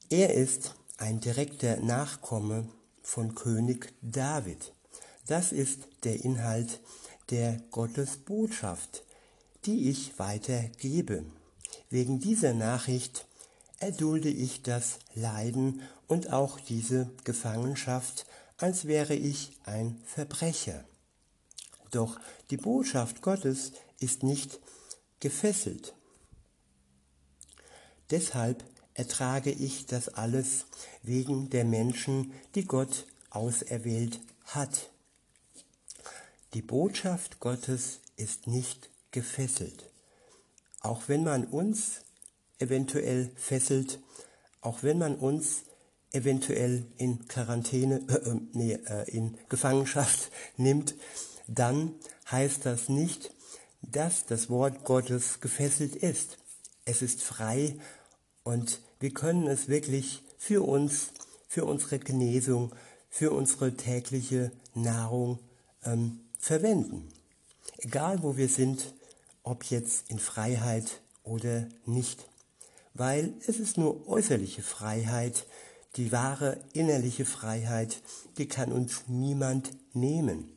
Er 0.09 0.33
ist 0.33 0.75
ein 0.97 1.19
direkter 1.19 1.77
Nachkomme 1.77 2.67
von 3.01 3.35
König 3.35 3.93
David. 4.01 4.73
Das 5.25 5.51
ist 5.51 5.87
der 6.03 6.23
Inhalt 6.23 6.79
der 7.29 7.61
Gottesbotschaft, 7.71 9.03
die 9.65 9.89
ich 9.89 10.17
weitergebe. 10.19 11.25
Wegen 11.89 12.19
dieser 12.19 12.53
Nachricht 12.53 13.25
erdulde 13.79 14.29
ich 14.29 14.63
das 14.63 14.99
Leiden 15.13 15.81
und 16.07 16.31
auch 16.31 16.59
diese 16.59 17.09
Gefangenschaft, 17.23 18.25
als 18.57 18.85
wäre 18.85 19.13
ich 19.13 19.57
ein 19.65 20.01
Verbrecher. 20.05 20.83
Doch 21.91 22.19
die 22.49 22.57
Botschaft 22.57 23.21
Gottes 23.21 23.71
ist 23.99 24.23
nicht 24.23 24.59
gefesselt. 25.19 25.93
Deshalb 28.09 28.63
ertrage 28.93 29.51
ich 29.51 29.85
das 29.85 30.09
alles 30.09 30.65
wegen 31.03 31.49
der 31.49 31.65
Menschen, 31.65 32.33
die 32.55 32.65
Gott 32.65 33.05
auserwählt 33.29 34.19
hat. 34.45 34.91
Die 36.53 36.61
Botschaft 36.61 37.39
Gottes 37.39 37.99
ist 38.15 38.47
nicht 38.47 38.89
gefesselt. 39.11 39.91
Auch 40.81 41.03
wenn 41.07 41.23
man 41.23 41.45
uns 41.45 42.01
eventuell 42.59 43.31
fesselt, 43.35 43.99
auch 44.61 44.83
wenn 44.83 44.97
man 44.97 45.15
uns 45.15 45.63
eventuell 46.11 46.85
in 46.97 47.27
Quarantäne, 47.27 48.01
äh, 48.07 48.29
äh, 48.29 48.39
nee, 48.53 48.73
äh, 48.73 49.09
in 49.09 49.37
Gefangenschaft 49.49 50.31
nimmt, 50.57 50.95
dann 51.47 51.93
heißt 52.31 52.65
das 52.65 52.89
nicht, 52.89 53.31
dass 53.81 54.25
das 54.25 54.49
Wort 54.49 54.83
Gottes 54.83 55.39
gefesselt 55.39 55.95
ist. 55.95 56.37
Es 56.85 57.01
ist 57.01 57.21
frei 57.21 57.75
und 58.43 58.81
wir 58.99 59.13
können 59.13 59.47
es 59.47 59.67
wirklich 59.67 60.23
für 60.37 60.67
uns, 60.67 61.11
für 61.47 61.65
unsere 61.65 61.99
Genesung, 61.99 62.73
für 63.09 63.31
unsere 63.31 63.75
tägliche 63.75 64.51
Nahrung 64.73 65.39
ähm, 65.83 66.21
verwenden. 66.39 67.09
Egal 67.79 68.23
wo 68.23 68.37
wir 68.37 68.49
sind, 68.49 68.93
ob 69.43 69.63
jetzt 69.65 70.09
in 70.09 70.19
Freiheit 70.19 71.01
oder 71.23 71.67
nicht. 71.85 72.27
Weil 72.93 73.33
es 73.47 73.59
ist 73.59 73.77
nur 73.77 74.07
äußerliche 74.07 74.63
Freiheit, 74.63 75.45
die 75.95 76.11
wahre 76.11 76.59
innerliche 76.73 77.25
Freiheit, 77.25 78.01
die 78.37 78.47
kann 78.47 78.71
uns 78.71 79.03
niemand 79.07 79.71
nehmen. 79.93 80.51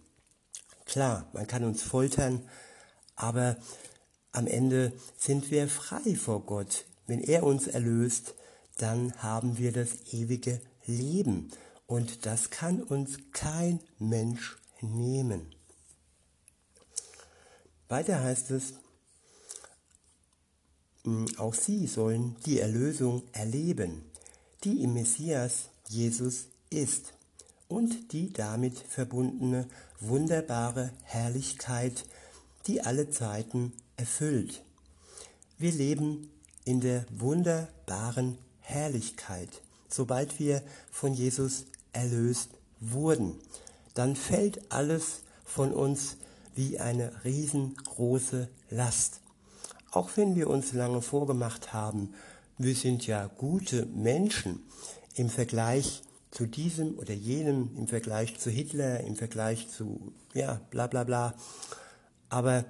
Klar, 0.85 1.29
man 1.33 1.47
kann 1.47 1.65
uns 1.65 1.83
foltern, 1.83 2.43
aber 3.21 3.57
am 4.33 4.47
Ende 4.47 4.93
sind 5.19 5.51
wir 5.51 5.69
frei 5.69 6.15
vor 6.15 6.45
Gott. 6.47 6.85
Wenn 7.07 7.21
er 7.21 7.43
uns 7.43 7.67
erlöst, 7.67 8.35
dann 8.79 9.15
haben 9.23 9.59
wir 9.59 9.73
das 9.73 10.13
ewige 10.13 10.61
Leben. 10.87 11.51
Und 11.87 12.25
das 12.25 12.51
kann 12.51 12.83
uns 12.83 13.19
kein 13.33 13.81
Mensch 13.99 14.57
nehmen. 14.81 15.55
Weiter 17.89 18.23
heißt 18.23 18.53
es, 18.53 18.75
hm, 21.05 21.27
auch 21.39 21.55
sie 21.55 21.87
sollen 21.87 22.37
die 22.47 22.61
Erlösung 22.61 23.25
erleben, 23.33 24.05
die 24.63 24.83
im 24.85 24.95
Messias 24.95 25.71
Jesus 25.89 26.47
ist 26.71 27.13
und 27.69 28.13
die 28.13 28.33
damit 28.33 28.79
verbundene 28.79 29.67
wunderbare 29.99 30.93
Herrlichkeit, 31.03 32.05
die 32.67 32.83
alle 32.83 33.11
Zeiten 33.11 33.73
erfüllt. 33.97 34.63
Wir 35.59 35.73
leben 35.73 36.31
in 36.65 36.81
der 36.81 37.05
wunderbaren 37.11 38.39
Herrlichkeit, 38.61 39.49
sobald 39.89 40.39
wir 40.39 40.63
von 40.91 41.13
Jesus 41.15 41.67
erlöst 41.93 42.51
wurden. 42.81 43.39
Dann 43.95 44.17
fällt 44.17 44.73
alles 44.73 45.23
von 45.45 45.73
uns 45.73 46.17
wie 46.55 46.79
eine 46.79 47.25
riesengroße 47.25 48.49
Last. 48.71 49.21
Auch 49.91 50.11
wenn 50.17 50.37
wir 50.37 50.49
uns 50.49 50.73
lange 50.73 51.03
vorgemacht 51.03 51.73
haben, 51.73 52.15
wir 52.59 52.75
sind 52.75 53.07
ja 53.07 53.27
gute 53.27 53.87
Menschen 53.87 54.63
im 55.15 55.29
Vergleich 55.29 56.03
zu 56.31 56.47
diesem 56.47 56.99
oder 56.99 57.15
jenem, 57.15 57.71
im 57.77 57.89
Vergleich 57.89 58.39
zu 58.39 58.51
Hitler, 58.51 59.01
im 59.01 59.17
Vergleich 59.17 59.69
zu, 59.69 60.13
ja, 60.35 60.61
bla 60.71 60.87
bla 60.87 61.05
bla. 61.05 61.35
Aber 62.31 62.65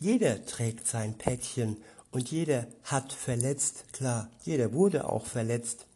jeder 0.00 0.44
trägt 0.44 0.88
sein 0.88 1.16
Päckchen 1.16 1.76
und 2.10 2.30
jeder 2.30 2.66
hat 2.82 3.12
verletzt, 3.12 3.84
klar, 3.92 4.28
jeder 4.42 4.72
wurde 4.72 5.08
auch 5.08 5.26
verletzt. 5.26 5.86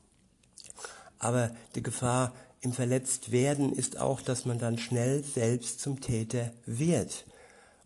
Aber 1.18 1.50
die 1.74 1.82
Gefahr 1.82 2.32
im 2.60 2.72
Verletztwerden 2.72 3.72
ist 3.72 3.98
auch, 3.98 4.20
dass 4.20 4.44
man 4.44 4.58
dann 4.58 4.78
schnell 4.78 5.24
selbst 5.24 5.80
zum 5.80 6.00
Täter 6.00 6.52
wird. 6.66 7.26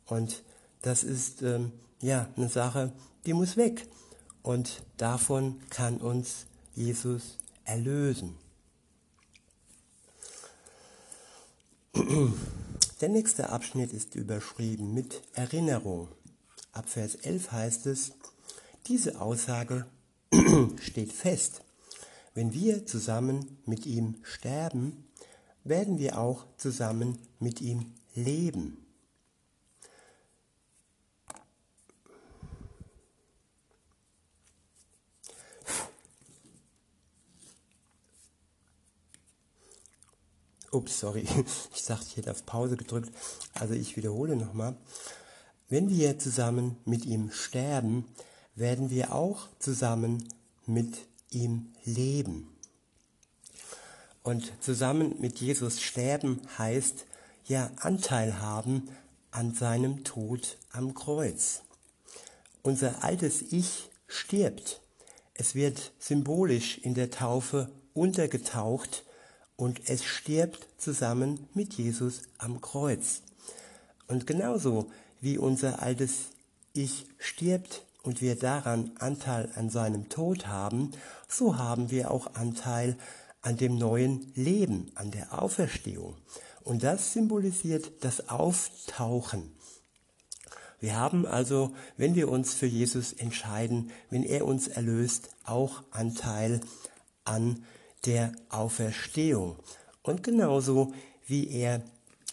Und 0.07 0.43
das 0.83 1.05
ist 1.05 1.43
ähm, 1.43 1.73
ja 2.01 2.29
eine 2.37 2.49
Sache, 2.49 2.93
die 3.27 3.33
muss 3.33 3.57
weg. 3.57 3.87
Und 4.43 4.83
davon 4.97 5.61
kann 5.71 5.99
uns 5.99 6.47
Jesus 6.75 7.39
erlösen. 7.65 8.37
Der 13.01 13.09
nächste 13.09 13.49
Abschnitt 13.49 13.95
ist 13.95 14.15
überschrieben 14.15 14.93
mit 14.93 15.23
Erinnerung. 15.33 16.09
Ab 16.73 16.87
Vers 16.87 17.15
11 17.15 17.51
heißt 17.51 17.87
es, 17.87 18.13
diese 18.89 19.23
Aussage 19.23 19.87
steht 20.83 21.11
fest. 21.11 21.63
Wenn 22.35 22.53
wir 22.53 22.85
zusammen 22.85 23.57
mit 23.65 23.87
ihm 23.87 24.17
sterben, 24.23 25.05
werden 25.65 25.99
wir 25.99 26.19
auch 26.19 26.45
zusammen 26.59 27.17
mit 27.39 27.63
ihm 27.63 27.87
leben. 28.15 28.77
Ups, 40.71 41.01
sorry, 41.01 41.27
ich 41.75 41.83
sagte, 41.83 42.07
ich 42.09 42.17
hätte 42.17 42.31
auf 42.31 42.47
Pause 42.47 42.77
gedrückt. 42.77 43.11
Also 43.55 43.75
ich 43.75 43.97
wiederhole 43.97 44.37
nochmal. 44.37 44.77
Wenn 45.69 45.89
wir 45.89 46.19
zusammen 46.19 46.77
mit 46.85 47.05
ihm 47.07 47.31
sterben, 47.33 48.05
werden 48.55 48.91
wir 48.91 49.15
auch 49.15 49.49
zusammen 49.59 50.29
mit 50.67 50.99
ihm 51.31 51.73
leben. 51.85 52.49
Und 54.23 54.53
zusammen 54.61 55.17
mit 55.21 55.41
Jesus 55.41 55.81
sterben 55.81 56.41
heißt 56.59 57.07
ja 57.47 57.71
Anteil 57.77 58.41
haben 58.41 58.89
an 59.31 59.55
seinem 59.55 60.05
Tod 60.05 60.59
am 60.73 60.95
Kreuz. 60.95 61.63
Unser 62.63 63.03
altes 63.03 63.43
Ich 63.43 63.89
stirbt. 64.07 64.81
Es 65.35 65.55
wird 65.55 65.93
symbolisch 65.99 66.79
in 66.79 66.95
der 66.95 67.11
Taufe 67.11 67.71
untergetaucht 67.95 69.05
und 69.61 69.91
es 69.91 70.05
stirbt 70.05 70.67
zusammen 70.79 71.47
mit 71.53 71.75
Jesus 71.75 72.23
am 72.39 72.63
Kreuz. 72.63 73.21
Und 74.09 74.27
genauso 74.27 74.91
wie 75.21 75.37
unser 75.37 75.83
altes 75.83 76.31
Ich 76.73 77.05
stirbt 77.19 77.83
und 78.03 78.23
wir 78.23 78.37
daran 78.37 78.93
Anteil 78.99 79.51
an 79.57 79.69
seinem 79.69 80.09
Tod 80.09 80.47
haben, 80.47 80.93
so 81.29 81.59
haben 81.59 81.91
wir 81.91 82.11
auch 82.11 82.35
Anteil 82.37 82.97
an 83.43 83.59
dem 83.59 83.77
neuen 83.77 84.33
Leben, 84.35 84.93
an 84.95 85.11
der 85.11 85.39
Auferstehung. 85.39 86.17
Und 86.65 86.83
das 86.83 87.13
symbolisiert 87.13 88.03
das 88.03 88.31
Auftauchen. 88.31 89.53
Wir 90.81 90.97
haben 90.97 91.27
also, 91.27 91.75
wenn 91.99 92.15
wir 92.15 92.31
uns 92.31 92.55
für 92.55 92.65
Jesus 92.65 93.13
entscheiden, 93.13 93.91
wenn 94.09 94.23
er 94.23 94.47
uns 94.47 94.69
erlöst, 94.69 95.29
auch 95.45 95.83
Anteil 95.91 96.63
an 97.25 97.63
der 98.05 98.33
Auferstehung. 98.49 99.57
Und 100.03 100.23
genauso 100.23 100.95
wie 101.27 101.49
er, 101.51 101.83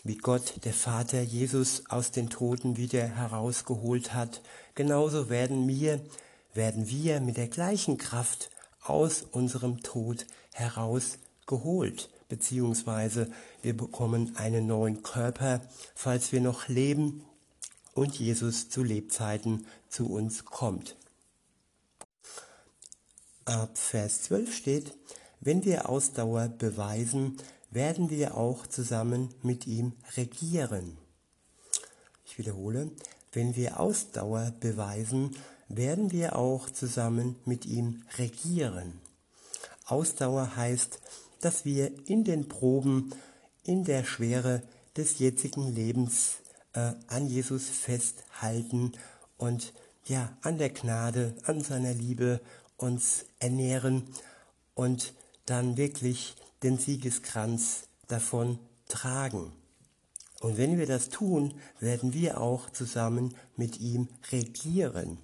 wie 0.03 0.17
Gott, 0.17 0.63
der 0.63 0.73
Vater, 0.73 1.21
Jesus 1.21 1.83
aus 1.89 2.11
den 2.11 2.29
Toten 2.29 2.77
wieder 2.77 3.03
herausgeholt 3.03 4.13
hat, 4.13 4.41
genauso 4.75 5.29
werden 5.29 5.67
wir, 5.67 6.01
werden 6.53 6.87
wir 6.87 7.19
mit 7.19 7.37
der 7.37 7.47
gleichen 7.47 7.97
Kraft 7.97 8.49
aus 8.83 9.23
unserem 9.31 9.83
Tod 9.83 10.25
herausgeholt, 10.53 12.09
beziehungsweise 12.29 13.29
wir 13.61 13.75
bekommen 13.75 14.35
einen 14.37 14.67
neuen 14.67 15.03
Körper, 15.03 15.61
falls 15.93 16.31
wir 16.31 16.41
noch 16.41 16.67
leben 16.67 17.25
und 17.93 18.17
Jesus 18.17 18.69
zu 18.69 18.83
Lebzeiten 18.83 19.65
zu 19.89 20.07
uns 20.07 20.45
kommt. 20.45 20.95
Ab 23.45 23.77
Vers 23.77 24.23
12 24.23 24.55
steht, 24.55 24.93
wenn 25.39 25.63
wir 25.65 25.89
Ausdauer 25.89 26.47
beweisen, 26.49 27.37
werden 27.71 28.09
wir 28.09 28.37
auch 28.37 28.65
zusammen 28.67 29.33
mit 29.43 29.67
ihm 29.67 29.93
regieren. 30.15 30.97
Ich 32.25 32.37
wiederhole, 32.37 32.91
wenn 33.33 33.55
wir 33.55 33.79
Ausdauer 33.79 34.53
beweisen, 34.59 35.35
werden 35.69 36.11
wir 36.11 36.35
auch 36.35 36.69
zusammen 36.69 37.35
mit 37.45 37.65
ihm 37.65 38.03
regieren. 38.17 38.99
Ausdauer 39.85 40.55
heißt, 40.55 40.99
dass 41.41 41.65
wir 41.65 41.91
in 42.07 42.23
den 42.23 42.47
Proben, 42.47 43.13
in 43.63 43.83
der 43.83 44.03
Schwere 44.03 44.63
des 44.95 45.19
jetzigen 45.19 45.73
Lebens 45.73 46.37
äh, 46.73 46.93
an 47.07 47.27
Jesus 47.27 47.69
festhalten 47.69 48.93
und 49.37 49.73
ja, 50.05 50.35
an 50.41 50.57
der 50.57 50.69
Gnade, 50.69 51.35
an 51.43 51.61
seiner 51.61 51.93
Liebe 51.93 52.39
uns 52.77 53.25
ernähren 53.39 54.03
und 54.73 55.13
dann 55.47 55.77
wirklich 55.77 56.35
den 56.61 56.77
Siegeskranz 56.77 57.87
davon 58.07 58.59
tragen. 58.87 59.51
Und 60.39 60.57
wenn 60.57 60.77
wir 60.77 60.85
das 60.85 61.09
tun, 61.09 61.55
werden 61.79 62.13
wir 62.13 62.39
auch 62.39 62.69
zusammen 62.69 63.33
mit 63.55 63.79
ihm 63.79 64.07
regieren. 64.31 65.17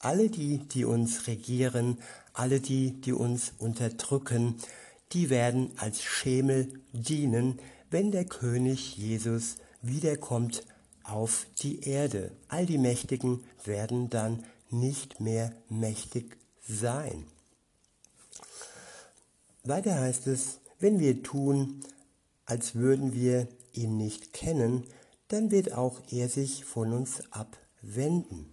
Alle 0.00 0.28
die, 0.28 0.58
die 0.58 0.84
uns 0.84 1.28
regieren, 1.28 1.98
alle 2.32 2.60
die, 2.60 3.00
die 3.00 3.12
uns 3.12 3.52
unterdrücken, 3.58 4.56
die 5.12 5.30
werden 5.30 5.70
als 5.76 6.02
Schemel 6.02 6.68
dienen, 6.92 7.60
wenn 7.90 8.10
der 8.10 8.24
König 8.24 8.96
Jesus 8.96 9.56
wiederkommt 9.82 10.64
auf 11.04 11.46
die 11.60 11.80
Erde. 11.80 12.32
All 12.48 12.66
die 12.66 12.78
Mächtigen 12.78 13.44
werden 13.64 14.10
dann 14.10 14.42
nicht 14.70 15.20
mehr 15.20 15.52
mächtig 15.68 16.36
sein. 16.68 17.24
Weiter 19.68 19.98
heißt 19.98 20.26
es, 20.26 20.60
wenn 20.78 20.98
wir 20.98 21.22
tun, 21.22 21.80
als 22.44 22.74
würden 22.74 23.14
wir 23.14 23.48
ihn 23.72 23.96
nicht 23.96 24.32
kennen, 24.32 24.84
dann 25.28 25.50
wird 25.50 25.72
auch 25.72 26.00
er 26.10 26.28
sich 26.28 26.64
von 26.64 26.92
uns 26.92 27.22
abwenden. 27.32 28.52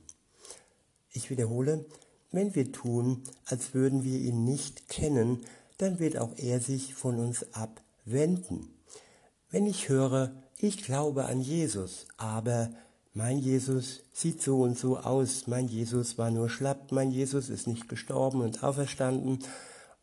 Ich 1.12 1.30
wiederhole, 1.30 1.86
wenn 2.32 2.56
wir 2.56 2.72
tun, 2.72 3.24
als 3.46 3.74
würden 3.74 4.04
wir 4.04 4.20
ihn 4.20 4.44
nicht 4.44 4.90
kennen, 4.90 5.46
dann 5.78 6.00
wird 6.00 6.18
auch 6.18 6.36
er 6.38 6.60
sich 6.60 6.96
von 6.96 7.20
uns 7.20 7.54
abwenden. 7.54 8.74
Wenn 9.52 9.68
ich 9.68 9.90
höre, 9.90 10.32
ich 10.58 10.84
glaube 10.84 11.26
an 11.26 11.42
Jesus, 11.42 12.08
aber 12.18 12.72
mein 13.14 13.38
Jesus 13.38 14.02
sieht 14.12 14.42
so 14.42 14.62
und 14.62 14.80
so 14.80 14.98
aus, 14.98 15.46
mein 15.46 15.68
Jesus 15.68 16.18
war 16.18 16.32
nur 16.32 16.50
schlapp, 16.50 16.92
mein 16.92 17.12
Jesus 17.12 17.50
ist 17.50 17.68
nicht 17.68 17.88
gestorben 17.88 18.42
und 18.42 18.64
auferstanden 18.64 19.40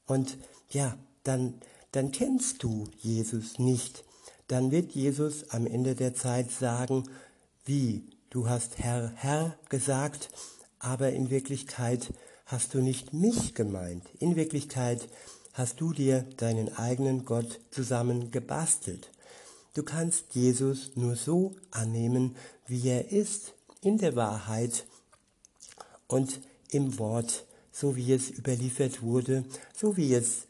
und 0.07 0.39
ja, 0.71 0.97
dann, 1.25 1.55
dann 1.93 2.13
kennst 2.13 2.63
du 2.63 2.89
Jesus 2.99 3.59
nicht. 3.59 4.05
Dann 4.49 4.71
wird 4.71 4.93
Jesus 4.93 5.51
am 5.51 5.67
Ende 5.67 5.95
der 5.95 6.15
Zeit 6.15 6.51
sagen, 6.51 7.05
wie, 7.65 8.05
du 8.31 8.49
hast 8.49 8.79
Herr, 8.79 9.13
Herr 9.17 9.57
gesagt, 9.69 10.31
aber 10.79 11.13
in 11.13 11.31
Wirklichkeit 11.31 12.13
hast 12.47 12.75
du 12.75 12.81
nicht 12.81 13.13
mich 13.13 13.55
gemeint. 13.55 14.05
In 14.19 14.35
Wirklichkeit 14.35 15.09
hast 15.53 15.81
du 15.81 15.93
dir 15.93 16.23
deinen 16.37 16.75
eigenen 16.77 17.25
Gott 17.25 17.61
zusammen 17.71 18.31
gebastelt. 18.31 19.11
Du 19.75 19.83
kannst 19.85 20.35
Jesus 20.35 20.97
nur 20.97 21.15
so 21.15 21.55
annehmen, 21.71 22.35
wie 22.67 22.89
er 22.89 23.13
ist, 23.13 23.53
in 23.83 23.99
der 23.99 24.17
Wahrheit 24.17 24.85
und 26.09 26.41
im 26.71 26.99
Wort, 26.99 27.45
so 27.71 27.95
wie 27.95 28.13
es 28.13 28.31
überliefert 28.31 29.03
wurde, 29.03 29.45
so 29.77 29.97
wie 29.97 30.13
es 30.13 30.49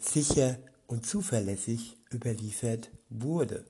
sicher 0.00 0.56
und 0.86 1.06
zuverlässig 1.06 1.96
überliefert 2.12 2.90
wurde. 3.08 3.64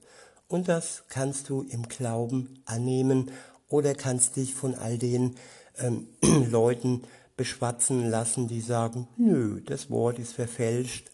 Und 0.48 0.68
das 0.68 1.04
kannst 1.08 1.48
du 1.48 1.62
im 1.62 1.88
Glauben 1.88 2.62
annehmen 2.64 3.30
oder 3.68 3.94
kannst 3.94 4.36
dich 4.36 4.54
von 4.54 4.74
all 4.74 4.98
den 4.98 5.36
ähm, 5.78 6.08
Leuten 6.50 7.04
beschwatzen 7.36 8.10
lassen, 8.10 8.48
die 8.48 8.60
sagen, 8.60 9.08
nö, 9.16 9.62
das 9.64 9.90
Wort 9.90 10.18
ist 10.18 10.32
verfälscht 10.32 11.08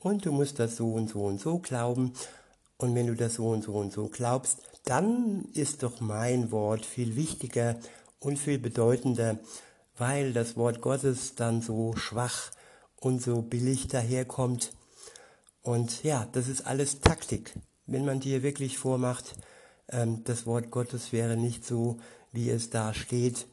und 0.00 0.26
du 0.26 0.32
musst 0.32 0.58
das 0.58 0.76
so 0.76 0.92
und 0.92 1.08
so 1.08 1.24
und 1.24 1.40
so 1.40 1.58
glauben. 1.58 2.12
Und 2.76 2.94
wenn 2.94 3.06
du 3.06 3.14
das 3.14 3.34
so 3.34 3.48
und 3.48 3.64
so 3.64 3.74
und 3.74 3.92
so 3.92 4.08
glaubst, 4.08 4.58
dann 4.84 5.46
ist 5.54 5.82
doch 5.82 6.00
mein 6.00 6.50
Wort 6.50 6.84
viel 6.84 7.16
wichtiger 7.16 7.76
und 8.18 8.38
viel 8.38 8.58
bedeutender, 8.58 9.38
weil 9.96 10.32
das 10.32 10.56
Wort 10.56 10.80
Gottes 10.80 11.34
dann 11.34 11.62
so 11.62 11.94
schwach 11.96 12.50
und 13.02 13.20
so 13.20 13.42
billig 13.42 13.88
daherkommt. 13.88 14.72
Und 15.62 16.02
ja, 16.04 16.28
das 16.32 16.48
ist 16.48 16.66
alles 16.66 17.00
Taktik. 17.00 17.52
Wenn 17.86 18.04
man 18.04 18.20
dir 18.20 18.42
wirklich 18.42 18.78
vormacht, 18.78 19.34
ähm, 19.88 20.22
das 20.24 20.46
Wort 20.46 20.70
Gottes 20.70 21.12
wäre 21.12 21.36
nicht 21.36 21.66
so, 21.66 21.98
wie 22.30 22.48
es 22.48 22.70
da 22.70 22.94
steht, 22.94 23.46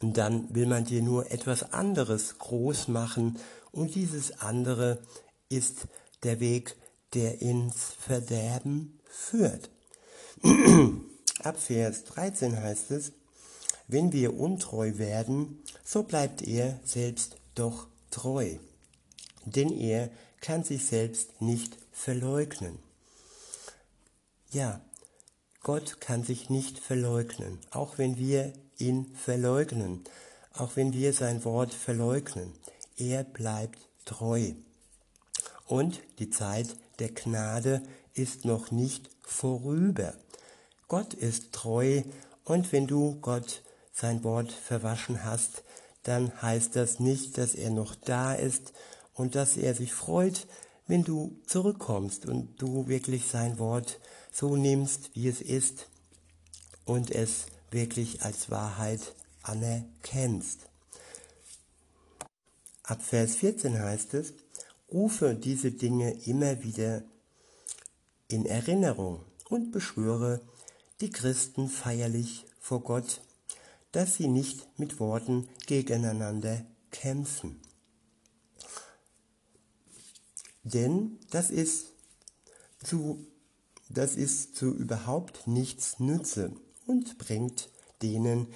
und 0.00 0.16
dann 0.16 0.52
will 0.52 0.66
man 0.66 0.84
dir 0.84 1.00
nur 1.00 1.30
etwas 1.30 1.72
anderes 1.72 2.38
groß 2.38 2.88
machen 2.88 3.38
und 3.70 3.94
dieses 3.94 4.40
andere 4.40 5.00
ist 5.48 5.86
der 6.24 6.40
Weg, 6.40 6.76
der 7.14 7.40
ins 7.40 7.92
Verderben 8.00 8.98
führt. 9.04 9.70
Ab 11.44 11.60
Vers 11.60 12.04
13 12.04 12.56
heißt 12.56 12.90
es, 12.90 13.12
wenn 13.86 14.12
wir 14.12 14.36
untreu 14.38 14.98
werden, 14.98 15.62
so 15.84 16.02
bleibt 16.02 16.42
er 16.42 16.80
selbst 16.84 17.36
doch 17.54 17.86
treu, 18.12 18.56
denn 19.44 19.72
er 19.72 20.10
kann 20.40 20.62
sich 20.62 20.86
selbst 20.86 21.40
nicht 21.42 21.76
verleugnen. 21.90 22.78
Ja, 24.50 24.80
Gott 25.62 26.00
kann 26.00 26.24
sich 26.24 26.50
nicht 26.50 26.78
verleugnen, 26.78 27.58
auch 27.70 27.98
wenn 27.98 28.16
wir 28.16 28.52
ihn 28.78 29.06
verleugnen, 29.14 30.04
auch 30.52 30.76
wenn 30.76 30.92
wir 30.92 31.12
sein 31.12 31.44
Wort 31.44 31.72
verleugnen. 31.72 32.52
Er 32.96 33.24
bleibt 33.24 33.78
treu. 34.04 34.52
Und 35.66 36.00
die 36.18 36.30
Zeit 36.30 36.76
der 36.98 37.10
Gnade 37.10 37.82
ist 38.14 38.44
noch 38.44 38.70
nicht 38.70 39.08
vorüber. 39.22 40.14
Gott 40.88 41.14
ist 41.14 41.52
treu 41.52 42.02
und 42.44 42.72
wenn 42.72 42.86
du 42.86 43.18
Gott 43.20 43.62
sein 43.92 44.24
Wort 44.24 44.52
verwaschen 44.52 45.24
hast, 45.24 45.62
dann 46.02 46.42
heißt 46.42 46.76
das 46.76 47.00
nicht, 47.00 47.38
dass 47.38 47.54
er 47.54 47.70
noch 47.70 47.94
da 47.94 48.34
ist 48.34 48.72
und 49.14 49.34
dass 49.34 49.56
er 49.56 49.74
sich 49.74 49.92
freut, 49.92 50.46
wenn 50.86 51.04
du 51.04 51.40
zurückkommst 51.46 52.26
und 52.26 52.60
du 52.60 52.88
wirklich 52.88 53.26
sein 53.26 53.58
Wort 53.58 54.00
so 54.32 54.56
nimmst, 54.56 55.10
wie 55.14 55.28
es 55.28 55.40
ist 55.40 55.88
und 56.84 57.10
es 57.10 57.46
wirklich 57.70 58.22
als 58.22 58.50
Wahrheit 58.50 59.14
anerkennst. 59.42 60.60
Ab 62.82 63.00
Vers 63.02 63.36
14 63.36 63.78
heißt 63.78 64.14
es, 64.14 64.34
rufe 64.90 65.34
diese 65.34 65.70
Dinge 65.70 66.12
immer 66.24 66.62
wieder 66.62 67.04
in 68.28 68.44
Erinnerung 68.44 69.24
und 69.48 69.70
beschwöre 69.70 70.40
die 71.00 71.10
Christen 71.10 71.68
feierlich 71.68 72.44
vor 72.60 72.82
Gott, 72.82 73.20
dass 73.92 74.16
sie 74.16 74.28
nicht 74.28 74.66
mit 74.78 74.98
Worten 74.98 75.48
gegeneinander 75.66 76.64
kämpfen. 76.90 77.60
Denn 80.64 81.18
das 81.30 81.50
ist 81.50 81.92
zu, 82.82 83.26
das 83.88 84.16
ist 84.16 84.56
zu 84.56 84.74
überhaupt 84.74 85.46
nichts 85.46 86.00
Nütze 86.00 86.52
und 86.86 87.18
bringt 87.18 87.68
denen, 88.00 88.48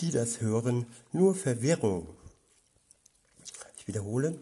die 0.00 0.10
das 0.10 0.40
hören, 0.40 0.86
nur 1.12 1.34
Verwirrung. 1.34 2.08
Ich 3.76 3.86
wiederhole, 3.86 4.40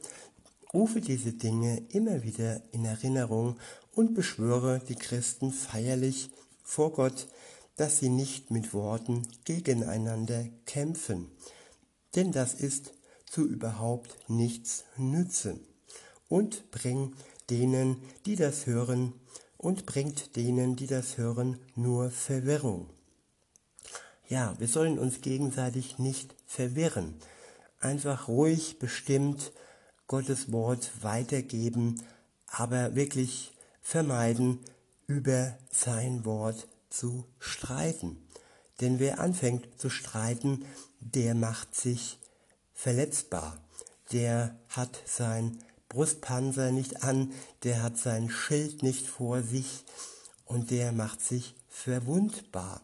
rufe 0.72 1.00
diese 1.00 1.32
Dinge 1.32 1.82
immer 1.90 2.22
wieder 2.22 2.62
in 2.72 2.84
Erinnerung 2.84 3.58
und 3.92 4.14
beschwöre 4.14 4.80
die 4.88 4.94
Christen 4.94 5.52
feierlich 5.52 6.30
vor 6.62 6.92
Gott, 6.92 7.28
dass 7.76 7.98
sie 7.98 8.08
nicht 8.08 8.50
mit 8.50 8.74
Worten 8.74 9.26
gegeneinander 9.44 10.46
kämpfen, 10.66 11.30
denn 12.14 12.32
das 12.32 12.54
ist 12.54 12.92
zu 13.24 13.46
überhaupt 13.46 14.28
nichts 14.28 14.85
nütze 14.96 15.58
und 16.28 16.70
bring 16.70 17.14
denen, 17.50 17.96
die 18.26 18.37
das 18.37 18.66
hören, 18.66 19.14
und 19.62 19.87
bringt 19.87 20.35
denen, 20.35 20.74
die 20.74 20.88
das 20.88 21.18
hören, 21.18 21.56
nur 21.76 22.11
Verwirrung. 22.11 22.90
Ja, 24.28 24.58
wir 24.58 24.66
sollen 24.66 24.98
uns 24.98 25.20
gegenseitig 25.20 25.98
nicht 25.98 26.35
verwirren. 26.46 27.14
Einfach 27.78 28.26
ruhig, 28.26 28.80
bestimmt 28.80 29.52
Gottes 30.08 30.50
Wort 30.50 30.90
weitergeben, 31.02 32.02
aber 32.48 32.96
wirklich 32.96 33.52
vermeiden, 33.80 34.58
über 35.06 35.56
sein 35.70 36.24
Wort 36.24 36.66
zu 36.92 37.24
streiten. 37.38 38.28
Denn 38.81 38.98
wer 38.98 39.20
anfängt 39.20 39.81
zu 39.81 39.90
streiten, 39.90 40.64
der 41.00 41.35
macht 41.35 41.74
sich 41.74 42.18
verletzbar. 42.74 43.59
Der 44.12 44.59
hat 44.68 45.00
sein 45.07 45.59
Brustpanzer 45.88 46.70
nicht 46.70 47.02
an, 47.02 47.33
der 47.64 47.83
hat 47.83 47.98
sein 47.98 48.31
Schild 48.31 48.83
nicht 48.83 49.07
vor 49.07 49.42
sich 49.42 49.85
und 50.44 50.70
der 50.70 50.92
macht 50.92 51.20
sich 51.20 51.55
verwundbar. 51.68 52.83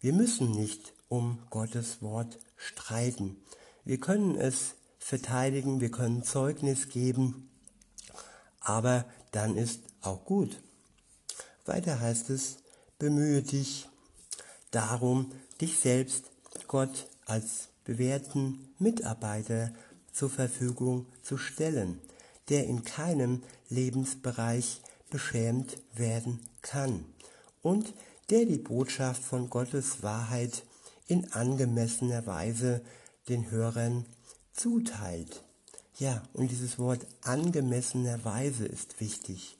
Wir 0.00 0.12
müssen 0.12 0.50
nicht 0.50 0.92
um 1.08 1.38
Gottes 1.50 2.02
Wort 2.02 2.38
streiten. 2.56 3.36
Wir 3.84 3.98
können 3.98 4.36
es 4.36 4.74
verteidigen, 4.98 5.80
wir 5.80 5.90
können 5.90 6.22
Zeugnis 6.22 6.88
geben, 6.88 7.50
aber 8.60 9.04
dann 9.32 9.56
ist 9.56 9.80
auch 10.00 10.24
gut. 10.24 10.62
Weiter 11.64 12.00
heißt 12.00 12.30
es, 12.30 12.61
bemühe 13.02 13.42
dich 13.42 13.88
darum, 14.70 15.32
dich 15.60 15.80
selbst 15.80 16.26
Gott 16.68 17.08
als 17.26 17.66
bewährten 17.82 18.72
Mitarbeiter 18.78 19.72
zur 20.12 20.30
Verfügung 20.30 21.06
zu 21.20 21.36
stellen, 21.36 22.00
der 22.48 22.64
in 22.68 22.84
keinem 22.84 23.42
Lebensbereich 23.68 24.82
beschämt 25.10 25.78
werden 25.94 26.38
kann 26.60 27.04
und 27.60 27.92
der 28.30 28.44
die 28.44 28.58
Botschaft 28.58 29.24
von 29.24 29.50
Gottes 29.50 30.04
Wahrheit 30.04 30.62
in 31.08 31.32
angemessener 31.32 32.24
Weise 32.26 32.82
den 33.28 33.50
Hörern 33.50 34.06
zuteilt. 34.52 35.42
Ja, 35.98 36.22
und 36.34 36.52
dieses 36.52 36.78
Wort 36.78 37.04
angemessener 37.22 38.24
Weise 38.24 38.64
ist 38.64 39.00
wichtig. 39.00 39.56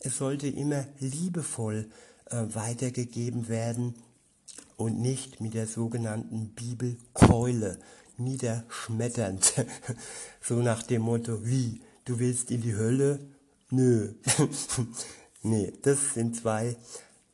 Es 0.00 0.16
sollte 0.16 0.48
immer 0.48 0.86
liebevoll 1.00 1.90
weitergegeben 2.30 3.48
werden 3.48 3.94
und 4.76 5.00
nicht 5.00 5.40
mit 5.40 5.54
der 5.54 5.66
sogenannten 5.66 6.50
Bibelkeule 6.50 7.78
niederschmetternd. 8.16 9.54
so 10.40 10.62
nach 10.62 10.82
dem 10.82 11.02
Motto, 11.02 11.44
wie, 11.44 11.80
du 12.04 12.18
willst 12.18 12.50
in 12.50 12.62
die 12.62 12.74
Hölle? 12.74 13.20
Nö. 13.70 14.14
nee, 15.42 15.72
das 15.82 16.14
sind 16.14 16.36
zwei, 16.36 16.76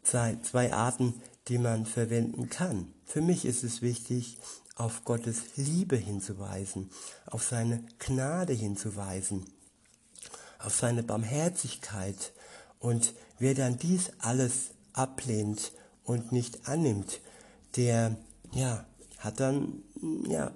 zwei, 0.02 0.36
zwei 0.42 0.72
Arten, 0.72 1.14
die 1.48 1.58
man 1.58 1.86
verwenden 1.86 2.48
kann. 2.48 2.92
Für 3.04 3.20
mich 3.20 3.44
ist 3.44 3.62
es 3.62 3.82
wichtig, 3.82 4.38
auf 4.76 5.04
Gottes 5.04 5.56
Liebe 5.56 5.96
hinzuweisen, 5.96 6.90
auf 7.26 7.44
seine 7.44 7.84
Gnade 7.98 8.52
hinzuweisen, 8.52 9.44
auf 10.58 10.74
seine 10.74 11.02
Barmherzigkeit. 11.02 12.32
Und 12.80 13.14
wer 13.38 13.54
dann 13.54 13.78
dies 13.78 14.10
alles 14.18 14.70
ablehnt 14.94 15.72
und 16.04 16.32
nicht 16.32 16.66
annimmt, 16.66 17.20
der 17.76 18.16
ja, 18.52 18.86
hat 19.18 19.40
dann 19.40 19.82
ja, 20.26 20.52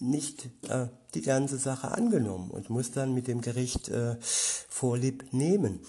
nicht 0.00 0.48
äh, 0.68 0.88
die 1.14 1.22
ganze 1.22 1.58
Sache 1.58 1.92
angenommen 1.92 2.50
und 2.50 2.70
muss 2.70 2.90
dann 2.90 3.14
mit 3.14 3.28
dem 3.28 3.40
Gericht 3.40 3.88
äh, 3.88 4.16
Vorlieb 4.20 5.32
nehmen. 5.32 5.80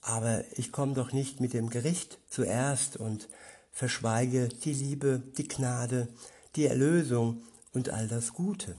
Aber 0.00 0.44
ich 0.58 0.70
komme 0.70 0.92
doch 0.92 1.12
nicht 1.12 1.40
mit 1.40 1.54
dem 1.54 1.70
Gericht 1.70 2.18
zuerst 2.28 2.96
und 2.96 3.28
verschweige 3.72 4.48
die 4.48 4.74
Liebe, 4.74 5.22
die 5.38 5.48
Gnade, 5.48 6.08
die 6.56 6.66
Erlösung 6.66 7.42
und 7.72 7.88
all 7.88 8.06
das 8.08 8.34
Gute. 8.34 8.76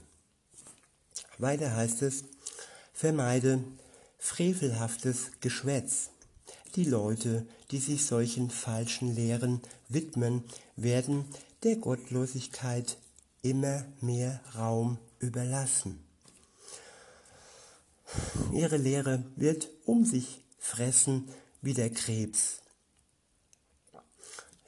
Weiter 1.38 1.74
heißt 1.74 2.02
es, 2.02 2.24
vermeide 2.92 3.62
frevelhaftes 4.18 5.32
Geschwätz. 5.40 6.10
Die 6.76 6.84
Leute, 6.84 7.46
die 7.70 7.78
sich 7.78 8.04
solchen 8.04 8.50
falschen 8.50 9.14
Lehren 9.14 9.62
widmen, 9.88 10.44
werden 10.76 11.24
der 11.62 11.76
Gottlosigkeit 11.76 12.98
immer 13.40 13.86
mehr 14.02 14.42
Raum 14.54 14.98
überlassen. 15.18 15.98
Ihre 18.52 18.76
Lehre 18.76 19.24
wird 19.36 19.70
um 19.86 20.04
sich 20.04 20.44
fressen 20.58 21.28
wie 21.62 21.72
der 21.72 21.88
Krebs. 21.88 22.60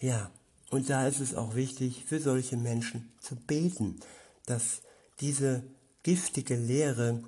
Ja, 0.00 0.30
und 0.70 0.88
da 0.88 1.06
ist 1.06 1.20
es 1.20 1.34
auch 1.34 1.54
wichtig, 1.54 2.04
für 2.06 2.20
solche 2.20 2.56
Menschen 2.56 3.12
zu 3.20 3.36
beten, 3.36 4.00
dass 4.46 4.80
diese 5.20 5.62
giftige 6.04 6.56
Lehre, 6.56 7.22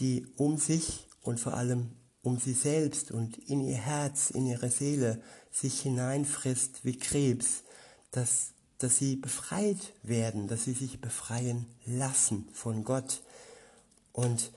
die 0.00 0.26
um 0.36 0.58
sich 0.58 1.06
und 1.22 1.38
vor 1.38 1.54
allem 1.54 1.92
um 2.26 2.38
sie 2.40 2.54
selbst 2.54 3.12
und 3.12 3.38
in 3.48 3.60
ihr 3.60 3.76
Herz, 3.76 4.30
in 4.30 4.46
ihre 4.46 4.68
Seele 4.68 5.22
sich 5.52 5.82
hineinfrisst 5.82 6.84
wie 6.84 6.98
Krebs, 6.98 7.62
dass, 8.10 8.48
dass 8.78 8.96
sie 8.96 9.14
befreit 9.14 9.92
werden, 10.02 10.48
dass 10.48 10.64
sie 10.64 10.72
sich 10.72 11.00
befreien 11.00 11.66
lassen 11.84 12.48
von 12.52 12.82
Gott. 12.82 13.22
Und 14.12 14.50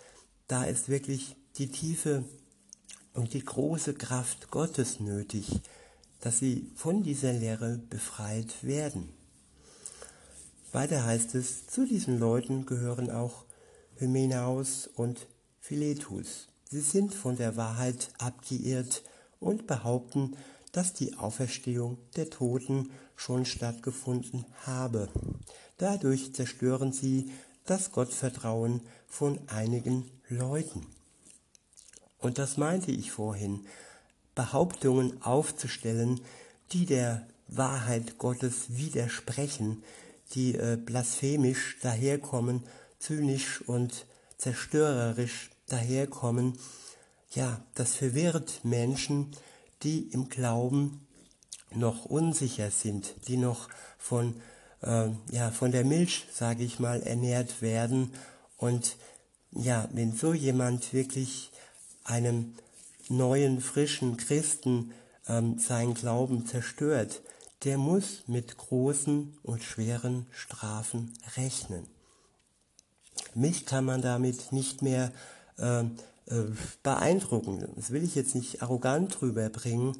da 0.47 0.63
ist 0.63 0.89
wirklich 0.89 1.35
die 1.57 1.69
tiefe 1.69 2.25
und 3.13 3.35
die 3.35 3.45
große 3.45 3.93
Kraft 3.93 4.49
Gottes 4.49 4.99
nötig, 4.99 5.61
dass 6.21 6.39
sie 6.39 6.71
von 6.73 7.03
dieser 7.03 7.33
Lehre 7.33 7.77
befreit 7.77 8.63
werden. 8.63 9.09
Weiter 10.71 11.05
heißt 11.05 11.35
es, 11.35 11.67
zu 11.67 11.85
diesen 11.85 12.17
Leuten 12.17 12.65
gehören 12.65 13.11
auch 13.11 13.45
Hymenaus 13.97 14.89
und 14.95 15.27
Philetus. 15.59 16.48
Sie 16.71 16.81
sind 16.81 17.15
von 17.15 17.35
der 17.35 17.57
Wahrheit 17.57 18.09
abgeirrt 18.19 19.01
und 19.39 19.65
behaupten, 19.65 20.37
dass 20.71 20.93
die 20.93 21.15
Auferstehung 21.17 21.97
der 22.15 22.29
Toten 22.29 22.91
schon 23.15 23.45
stattgefunden 23.45 24.45
habe. 24.67 25.09
Dadurch 25.79 26.33
zerstören 26.35 26.93
sie 26.93 27.31
das 27.65 27.91
Gottvertrauen 27.91 28.81
von 29.07 29.39
einigen 29.47 30.11
Leuten. 30.27 30.85
Und 32.19 32.37
das 32.37 32.57
meinte 32.57 32.91
ich 32.91 33.11
vorhin. 33.11 33.65
Behauptungen 34.35 35.23
aufzustellen, 35.23 36.21
die 36.71 36.85
der 36.85 37.25
Wahrheit 37.47 38.19
Gottes 38.19 38.77
widersprechen, 38.77 39.83
die 40.33 40.53
äh, 40.53 40.77
blasphemisch 40.77 41.77
daherkommen, 41.81 42.63
zynisch 42.99 43.61
und 43.61 44.05
zerstörerisch 44.37 45.49
daherkommen, 45.71 46.57
ja, 47.31 47.61
das 47.75 47.95
verwirrt 47.95 48.61
Menschen, 48.63 49.35
die 49.83 49.99
im 50.11 50.29
Glauben 50.29 51.07
noch 51.71 52.05
unsicher 52.05 52.71
sind, 52.71 53.13
die 53.27 53.37
noch 53.37 53.69
von, 53.97 54.41
äh, 54.81 55.09
ja, 55.31 55.51
von 55.51 55.71
der 55.71 55.85
Milch, 55.85 56.25
sage 56.33 56.63
ich 56.63 56.79
mal, 56.79 57.01
ernährt 57.01 57.61
werden. 57.61 58.13
Und 58.57 58.97
ja, 59.51 59.87
wenn 59.93 60.13
so 60.13 60.33
jemand 60.33 60.93
wirklich 60.93 61.51
einem 62.03 62.55
neuen, 63.07 63.61
frischen 63.61 64.17
Christen 64.17 64.91
ähm, 65.27 65.59
seinen 65.59 65.93
Glauben 65.93 66.45
zerstört, 66.45 67.21
der 67.63 67.77
muss 67.77 68.23
mit 68.27 68.57
großen 68.57 69.37
und 69.43 69.63
schweren 69.63 70.25
Strafen 70.31 71.13
rechnen. 71.35 71.85
Mich 73.35 73.65
kann 73.65 73.85
man 73.85 74.01
damit 74.01 74.51
nicht 74.51 74.81
mehr 74.81 75.11
äh, 75.59 75.81
äh, 75.81 76.45
beeindrucken. 76.83 77.67
Das 77.75 77.91
will 77.91 78.03
ich 78.03 78.15
jetzt 78.15 78.35
nicht 78.35 78.61
arrogant 78.61 79.21
rüberbringen, 79.21 79.95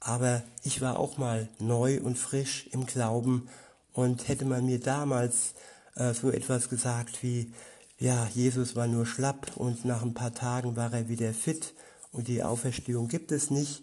aber 0.00 0.42
ich 0.62 0.80
war 0.80 0.98
auch 0.98 1.18
mal 1.18 1.48
neu 1.58 2.00
und 2.00 2.18
frisch 2.18 2.68
im 2.72 2.86
Glauben 2.86 3.48
und 3.92 4.28
hätte 4.28 4.44
man 4.44 4.66
mir 4.66 4.80
damals 4.80 5.54
äh, 5.94 6.14
so 6.14 6.30
etwas 6.30 6.68
gesagt 6.68 7.22
wie, 7.22 7.52
ja, 7.98 8.26
Jesus 8.34 8.76
war 8.76 8.86
nur 8.86 9.04
schlapp 9.04 9.56
und 9.56 9.84
nach 9.84 10.02
ein 10.02 10.14
paar 10.14 10.32
Tagen 10.32 10.76
war 10.76 10.92
er 10.92 11.08
wieder 11.08 11.34
fit, 11.34 11.74
und 12.12 12.28
die 12.28 12.42
Auferstehung 12.42 13.08
gibt 13.08 13.32
es 13.32 13.50
nicht 13.50 13.82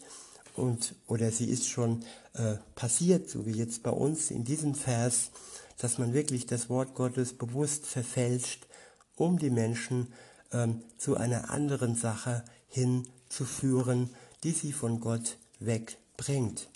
und 0.55 0.95
oder 1.07 1.31
sie 1.31 1.49
ist 1.49 1.67
schon 1.69 2.03
äh, 2.33 2.55
passiert, 2.75 3.29
so 3.29 3.45
wie 3.45 3.51
jetzt 3.51 3.83
bei 3.83 3.91
uns 3.91 4.31
in 4.31 4.43
diesem 4.43 4.75
Vers, 4.75 5.31
dass 5.77 5.97
man 5.97 6.13
wirklich 6.13 6.45
das 6.45 6.69
Wort 6.69 6.95
Gottes 6.95 7.33
bewusst 7.33 7.85
verfälscht, 7.85 8.65
um 9.15 9.37
die 9.37 9.49
Menschen 9.49 10.13
ähm, 10.51 10.81
zu 10.97 11.17
einer 11.17 11.49
anderen 11.49 11.95
Sache 11.95 12.43
hinzuführen, 12.69 14.09
die 14.43 14.51
sie 14.51 14.71
von 14.71 14.99
Gott 14.99 15.37
wegbringt. 15.59 16.69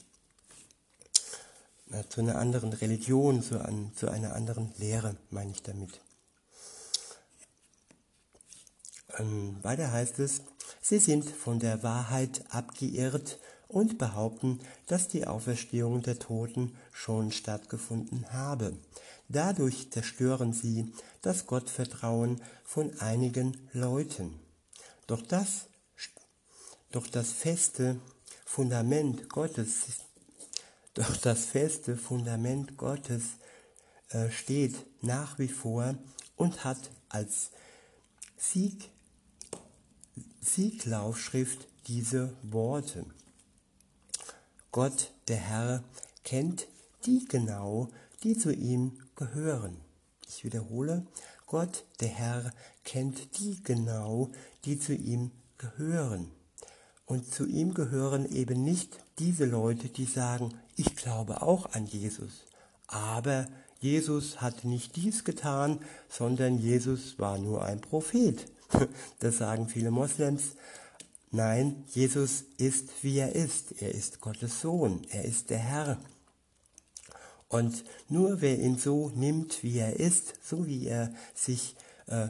Na, 1.88 2.08
zu 2.10 2.22
einer 2.22 2.38
anderen 2.38 2.74
Religion, 2.74 3.44
zu, 3.44 3.60
an, 3.60 3.92
zu 3.96 4.10
einer 4.10 4.34
anderen 4.34 4.74
Lehre, 4.78 5.16
meine 5.30 5.52
ich 5.52 5.62
damit. 5.62 6.00
Ähm, 9.18 9.58
weiter 9.62 9.92
heißt 9.92 10.20
es, 10.20 10.42
Sie 10.82 11.00
sind 11.00 11.30
von 11.30 11.60
der 11.60 11.84
Wahrheit 11.84 12.44
abgeirrt 12.50 13.40
und 13.72 13.98
behaupten, 13.98 14.60
dass 14.88 15.08
die 15.08 15.26
Auferstehung 15.26 16.02
der 16.02 16.20
Toten 16.20 16.76
schon 16.92 17.32
stattgefunden 17.32 18.32
habe. 18.32 18.78
Dadurch 19.30 19.92
zerstören 19.92 20.52
sie 20.52 20.92
das 21.22 21.48
Gottvertrauen 21.48 22.42
von 22.64 23.00
einigen 23.00 23.58
Leuten. 23.72 24.40
Doch 25.08 25.22
das, 25.22 25.68
doch 26.92 27.08
das 27.08 27.32
feste 27.32 28.00
Fundament 28.46 29.30
Gottes, 29.30 29.86
doch 30.94 31.16
das 31.18 31.46
feste 31.46 31.96
Fundament 31.96 32.78
Gottes 32.78 33.24
äh, 34.10 34.30
steht 34.30 34.76
nach 35.02 35.40
wie 35.40 35.48
vor 35.48 35.96
und 36.36 36.66
hat 36.66 36.92
als 37.08 37.52
Sieg 38.38 38.90
Sieglaufschrift 40.42 41.68
diese 41.88 42.36
Worte. 42.42 43.06
Gott, 44.72 45.12
der 45.28 45.38
Herr, 45.38 45.84
kennt 46.24 46.68
die 47.06 47.26
genau, 47.26 47.90
die 48.24 48.38
zu 48.38 48.54
ihm 48.54 48.94
gehören. 49.18 49.76
Ich 50.26 50.46
wiederhole, 50.46 51.06
Gott, 51.46 51.84
der 52.00 52.08
Herr, 52.08 52.54
kennt 52.86 53.38
die 53.38 53.62
genau, 53.62 54.30
die 54.64 54.80
zu 54.80 54.94
ihm 54.94 55.32
gehören. 55.58 56.32
Und 57.06 57.34
zu 57.34 57.46
ihm 57.46 57.74
gehören 57.74 58.26
eben 58.32 58.64
nicht 58.64 58.98
diese 59.20 59.44
Leute, 59.44 59.90
die 59.90 60.06
sagen, 60.06 60.54
ich 60.78 60.96
glaube 60.96 61.42
auch 61.42 61.74
an 61.74 61.86
Jesus. 61.86 62.46
Aber 62.88 63.48
Jesus 63.82 64.40
hat 64.40 64.64
nicht 64.64 64.96
dies 64.96 65.26
getan, 65.26 65.80
sondern 66.08 66.58
Jesus 66.58 67.20
war 67.20 67.38
nur 67.38 67.66
ein 67.66 67.82
Prophet. 67.82 68.46
Das 69.20 69.40
sagen 69.40 69.68
viele 69.68 69.92
Moslems. 69.92 70.56
Nein, 71.32 71.86
Jesus 71.94 72.44
ist, 72.58 72.90
wie 73.04 73.20
er 73.20 73.34
ist. 73.34 73.82
Er 73.82 73.96
ist 73.96 74.20
Gottes 74.20 74.60
Sohn. 74.60 75.08
Er 75.12 75.24
ist 75.24 75.50
der 75.50 75.60
Herr. 75.60 75.98
Und 77.48 77.86
nur 78.10 78.42
wer 78.42 78.60
ihn 78.60 78.78
so 78.78 79.10
nimmt, 79.16 79.64
wie 79.64 79.78
er 79.78 79.98
ist, 79.98 80.34
so 80.44 80.68
wie 80.68 80.88
er 80.88 81.14
sich 81.34 81.76
äh, 82.08 82.28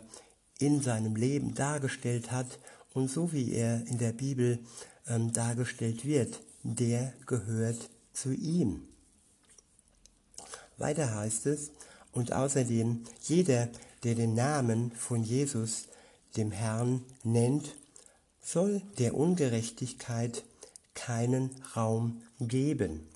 in 0.60 0.82
seinem 0.82 1.16
Leben 1.16 1.56
dargestellt 1.56 2.32
hat 2.32 2.60
und 2.94 3.10
so 3.10 3.34
wie 3.34 3.54
er 3.54 3.86
in 3.88 3.98
der 3.98 4.14
Bibel 4.14 4.60
ähm, 5.08 5.34
dargestellt 5.34 6.06
wird, 6.06 6.40
der 6.64 7.14
gehört 7.26 7.90
zu 8.14 8.32
ihm. 8.32 8.88
Weiter 10.78 11.16
heißt 11.16 11.48
es, 11.48 11.72
und 12.12 12.34
außerdem 12.34 13.04
jeder, 13.24 13.70
der 14.04 14.16
den 14.16 14.36
Namen 14.36 14.92
von 14.92 15.24
Jesus, 15.24 15.88
dem 16.36 16.52
Herrn, 16.52 17.04
nennt, 17.24 17.76
soll 18.42 18.82
der 18.98 19.16
Ungerechtigkeit 19.16 20.44
keinen 20.94 21.52
Raum 21.76 22.22
geben. 22.40 23.08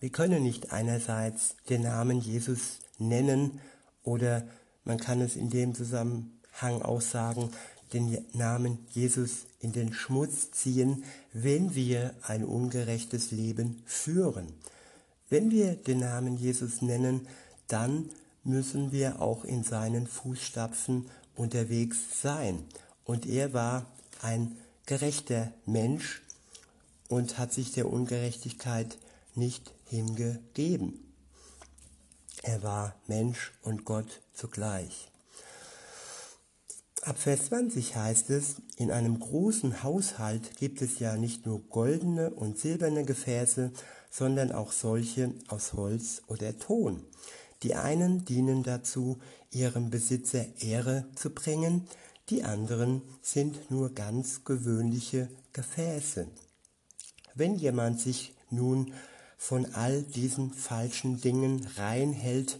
Wir 0.00 0.10
können 0.10 0.42
nicht 0.42 0.72
einerseits 0.72 1.56
den 1.68 1.82
Namen 1.82 2.20
Jesus 2.20 2.78
nennen 2.98 3.60
oder 4.02 4.42
man 4.84 4.98
kann 4.98 5.20
es 5.20 5.36
in 5.36 5.50
dem 5.50 5.74
Zusammenhang 5.74 6.82
auch 6.82 7.00
sagen, 7.00 7.50
den 7.92 8.24
Namen 8.32 8.78
Jesus 8.90 9.46
in 9.60 9.72
den 9.72 9.92
Schmutz 9.92 10.50
ziehen, 10.50 11.04
wenn 11.32 11.74
wir 11.74 12.14
ein 12.22 12.44
ungerechtes 12.44 13.30
Leben 13.30 13.82
führen. 13.86 14.48
Wenn 15.28 15.50
wir 15.50 15.76
den 15.76 16.00
Namen 16.00 16.36
Jesus 16.36 16.82
nennen, 16.82 17.28
dann 17.68 18.10
müssen 18.44 18.92
wir 18.92 19.22
auch 19.22 19.44
in 19.44 19.62
seinen 19.62 20.06
Fußstapfen 20.06 21.06
unterwegs 21.36 21.98
sein. 22.20 22.64
Und 23.04 23.26
er 23.26 23.52
war 23.52 23.86
ein 24.20 24.56
gerechter 24.86 25.52
Mensch 25.66 26.22
und 27.08 27.38
hat 27.38 27.52
sich 27.52 27.72
der 27.72 27.90
Ungerechtigkeit 27.90 28.98
nicht 29.34 29.72
hingegeben. 29.86 31.12
Er 32.42 32.62
war 32.62 32.96
Mensch 33.06 33.52
und 33.62 33.84
Gott 33.84 34.20
zugleich. 34.34 35.08
Ab 37.02 37.18
Vers 37.18 37.46
20 37.46 37.96
heißt 37.96 38.30
es, 38.30 38.56
in 38.76 38.92
einem 38.92 39.18
großen 39.18 39.82
Haushalt 39.82 40.56
gibt 40.56 40.82
es 40.82 41.00
ja 41.00 41.16
nicht 41.16 41.46
nur 41.46 41.60
goldene 41.62 42.30
und 42.30 42.58
silberne 42.58 43.04
Gefäße, 43.04 43.72
sondern 44.08 44.52
auch 44.52 44.70
solche 44.70 45.34
aus 45.48 45.72
Holz 45.72 46.22
oder 46.28 46.56
Ton. 46.58 47.04
Die 47.64 47.74
einen 47.74 48.24
dienen 48.24 48.62
dazu, 48.62 49.18
ihrem 49.50 49.90
Besitzer 49.90 50.46
Ehre 50.60 51.06
zu 51.14 51.30
bringen, 51.30 51.88
die 52.32 52.44
anderen 52.44 53.02
sind 53.20 53.70
nur 53.70 53.90
ganz 53.90 54.42
gewöhnliche 54.42 55.28
Gefäße. 55.52 56.26
Wenn 57.34 57.56
jemand 57.56 58.00
sich 58.00 58.34
nun 58.48 58.94
von 59.36 59.66
all 59.74 60.02
diesen 60.02 60.50
falschen 60.50 61.20
Dingen 61.20 61.68
reinhält, 61.76 62.58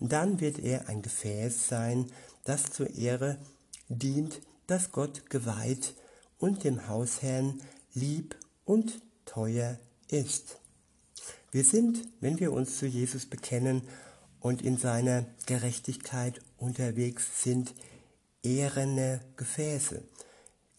dann 0.00 0.40
wird 0.40 0.58
er 0.58 0.88
ein 0.88 1.00
Gefäß 1.00 1.68
sein, 1.68 2.10
das 2.42 2.72
zur 2.72 2.90
Ehre 2.90 3.38
dient, 3.88 4.40
das 4.66 4.90
Gott 4.90 5.30
geweiht 5.30 5.94
und 6.38 6.64
dem 6.64 6.88
Hausherrn 6.88 7.62
lieb 7.92 8.34
und 8.64 9.00
teuer 9.26 9.78
ist. 10.08 10.58
Wir 11.52 11.62
sind, 11.62 12.00
wenn 12.18 12.40
wir 12.40 12.52
uns 12.52 12.78
zu 12.78 12.86
Jesus 12.86 13.26
bekennen 13.26 13.82
und 14.40 14.60
in 14.60 14.76
seiner 14.76 15.24
Gerechtigkeit 15.46 16.40
unterwegs 16.58 17.44
sind, 17.44 17.74
ehrene 18.44 19.20
Gefäße. 19.36 20.02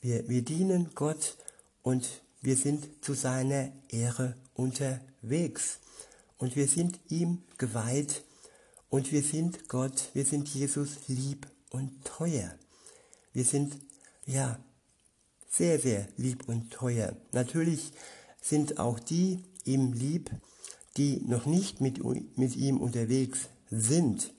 Wir, 0.01 0.29
wir 0.29 0.43
dienen 0.43 0.91
Gott 0.95 1.37
und 1.81 2.21
wir 2.41 2.55
sind 2.55 2.87
zu 3.03 3.13
seiner 3.13 3.71
Ehre 3.89 4.35
unterwegs 4.53 5.79
und 6.37 6.55
wir 6.55 6.67
sind 6.67 6.99
ihm 7.09 7.43
geweiht 7.57 8.23
und 8.89 9.11
wir 9.11 9.23
sind 9.23 9.67
Gott, 9.67 10.09
wir 10.13 10.25
sind 10.25 10.47
Jesus 10.47 11.07
lieb 11.07 11.47
und 11.71 12.05
teuer. 12.05 12.55
Wir 13.33 13.43
sind, 13.43 13.77
ja, 14.25 14.59
sehr, 15.49 15.79
sehr 15.79 16.07
lieb 16.17 16.47
und 16.47 16.71
teuer. 16.71 17.15
Natürlich 17.31 17.91
sind 18.41 18.77
auch 18.77 18.99
die 18.99 19.43
ihm 19.63 19.93
lieb, 19.93 20.29
die 20.97 21.21
noch 21.25 21.45
nicht 21.45 21.81
mit, 21.81 22.03
mit 22.37 22.55
ihm 22.55 22.77
unterwegs 22.79 23.49
sind. 23.71 24.34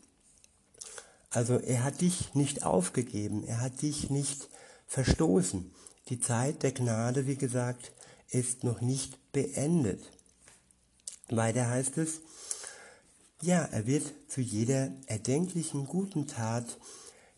Also 1.37 1.59
er 1.59 1.85
hat 1.85 2.01
dich 2.01 2.35
nicht 2.35 2.65
aufgegeben, 2.65 3.45
er 3.45 3.61
hat 3.61 3.83
dich 3.83 4.09
nicht 4.09 4.49
verstoßen. 4.87 5.71
Die 6.09 6.19
Zeit 6.19 6.63
der 6.63 6.73
Gnade, 6.73 7.27
wie 7.27 7.37
gesagt, 7.37 7.93
ist 8.31 8.65
noch 8.65 8.81
nicht 8.81 9.19
beendet. 9.33 10.01
Weiter 11.29 11.69
heißt 11.69 11.99
es, 11.99 12.23
ja, 13.43 13.59
er 13.65 13.87
wird 13.87 14.15
zu 14.29 14.41
jeder 14.41 14.93
erdenklichen 15.09 15.87
guten 15.87 16.27
Tat 16.27 16.79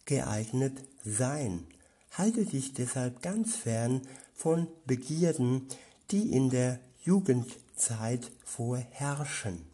geeignet 0.05 0.75
sein. 1.05 1.67
Halte 2.13 2.45
dich 2.45 2.75
deshalb 2.75 3.21
ganz 3.21 3.57
fern 3.57 4.03
von 4.33 4.69
Begierden, 4.87 5.67
die 6.13 6.31
in 6.31 6.51
der 6.51 6.79
Jugendzeit 7.03 8.31
vorherrschen. 8.45 9.67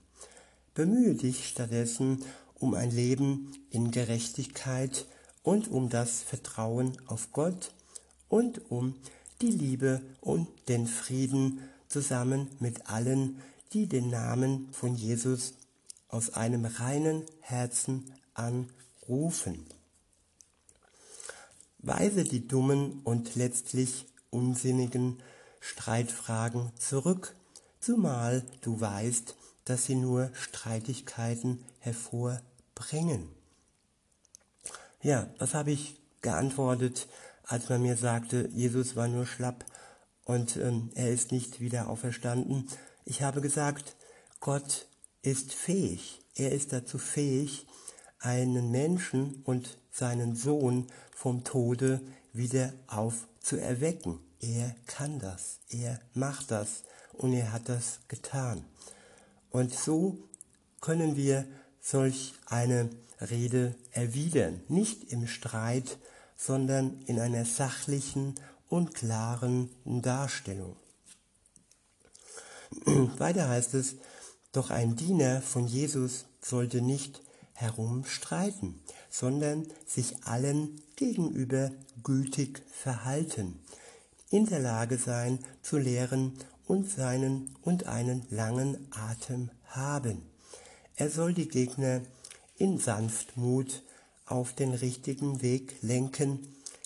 Bemühe 0.73 1.15
dich 1.15 1.47
stattdessen 1.47 2.25
um 2.55 2.75
ein 2.75 2.91
Leben 2.91 3.53
in 3.71 3.91
Gerechtigkeit 3.91 5.07
und 5.43 5.69
um 5.69 5.89
das 5.89 6.23
Vertrauen 6.23 6.97
auf 7.07 7.33
Gott 7.33 7.73
und 8.29 8.71
um 8.71 8.95
die 9.43 9.51
Liebe 9.51 10.01
und 10.21 10.49
den 10.69 10.87
Frieden 10.87 11.61
zusammen 11.89 12.49
mit 12.61 12.89
allen, 12.89 13.41
die 13.73 13.87
den 13.87 14.11
Namen 14.11 14.69
von 14.73 14.95
Jesus 14.95 15.55
aus 16.09 16.35
einem 16.35 16.65
reinen 16.65 17.25
Herzen 17.41 18.13
anrufen. 18.35 19.67
Weise 21.79 22.25
die 22.25 22.47
dummen 22.47 23.01
und 23.05 23.35
letztlich 23.35 24.07
unsinnigen 24.31 25.19
Streitfragen 25.61 26.73
zurück, 26.79 27.35
zumal 27.81 28.45
du 28.63 28.81
weißt, 28.81 29.35
dass 29.65 29.87
sie 29.87 29.95
nur 29.95 30.31
Streitigkeiten 30.35 31.65
hervorbringen. 31.81 33.29
Ja, 35.03 35.29
was 35.39 35.55
habe 35.55 35.71
ich 35.71 36.01
geantwortet? 36.23 37.07
als 37.47 37.69
man 37.69 37.83
mir 37.83 37.97
sagte, 37.97 38.49
Jesus 38.53 38.97
war 38.97 39.09
nur 39.09 39.27
schlapp 39.27 39.65
und 40.25 40.57
ähm, 40.57 40.91
er 40.95 41.11
ist 41.11 41.33
nicht 41.33 41.61
wieder 41.61 41.89
auferstanden. 41.89 42.69
Ich 43.05 43.23
habe 43.23 43.41
gesagt, 43.41 43.97
Gott 44.41 44.87
ist 45.23 45.53
fähig, 45.53 46.23
er 46.35 46.53
ist 46.53 46.73
dazu 46.73 46.99
fähig, 46.99 47.67
einen 48.19 48.71
Menschen 48.71 49.43
und 49.45 49.77
seinen 49.91 50.35
Sohn 50.35 50.87
vom 51.15 51.45
Tode 51.45 52.01
wieder 52.33 52.73
aufzuerwecken. 52.87 54.19
Er 54.41 54.75
kann 54.87 55.19
das, 55.19 55.61
er 55.69 56.01
macht 56.15 56.51
das 56.51 56.85
und 57.13 57.33
er 57.33 57.53
hat 57.53 57.69
das 57.69 58.01
getan. 58.09 58.65
Und 59.55 59.73
so 59.73 60.19
können 60.81 61.15
wir 61.15 61.47
solch 61.81 62.35
eine 62.47 62.91
Rede 63.21 63.77
erwidern, 63.93 64.61
nicht 64.67 65.13
im 65.13 65.29
Streit, 65.29 66.01
sondern 66.37 67.01
in 67.07 67.21
einer 67.21 67.45
sachlichen 67.45 68.35
und 68.69 68.95
klaren 68.95 69.71
Darstellung. 69.85 70.75
Weiter 72.85 73.49
heißt 73.49 73.75
es, 73.75 73.95
doch 74.51 74.71
ein 74.71 74.97
Diener 74.97 75.41
von 75.41 75.69
Jesus 75.69 76.25
sollte 76.43 76.81
nicht 76.81 77.23
herumstreiten, 77.53 78.83
sondern 79.09 79.69
sich 79.87 80.25
allen 80.25 80.83
gegenüber 80.97 81.71
gütig 82.03 82.61
verhalten, 82.73 83.61
in 84.31 84.47
der 84.47 84.59
Lage 84.59 84.99
sein 84.99 85.39
zu 85.63 85.79
lehren 85.79 86.33
und 86.67 86.89
seinen 86.89 87.55
und 87.63 87.87
einen 87.87 88.27
langen 88.31 88.89
Atem 88.91 89.51
haben. 89.67 90.23
Er 90.97 91.11
soll 91.11 91.35
die 91.35 91.49
Gegner 91.49 92.01
in 92.57 92.79
Sanftmut 92.79 93.83
auf 94.27 94.53
den 94.53 94.73
richtigen 94.73 95.43
Weg 95.43 95.77
lenken, 95.83 96.39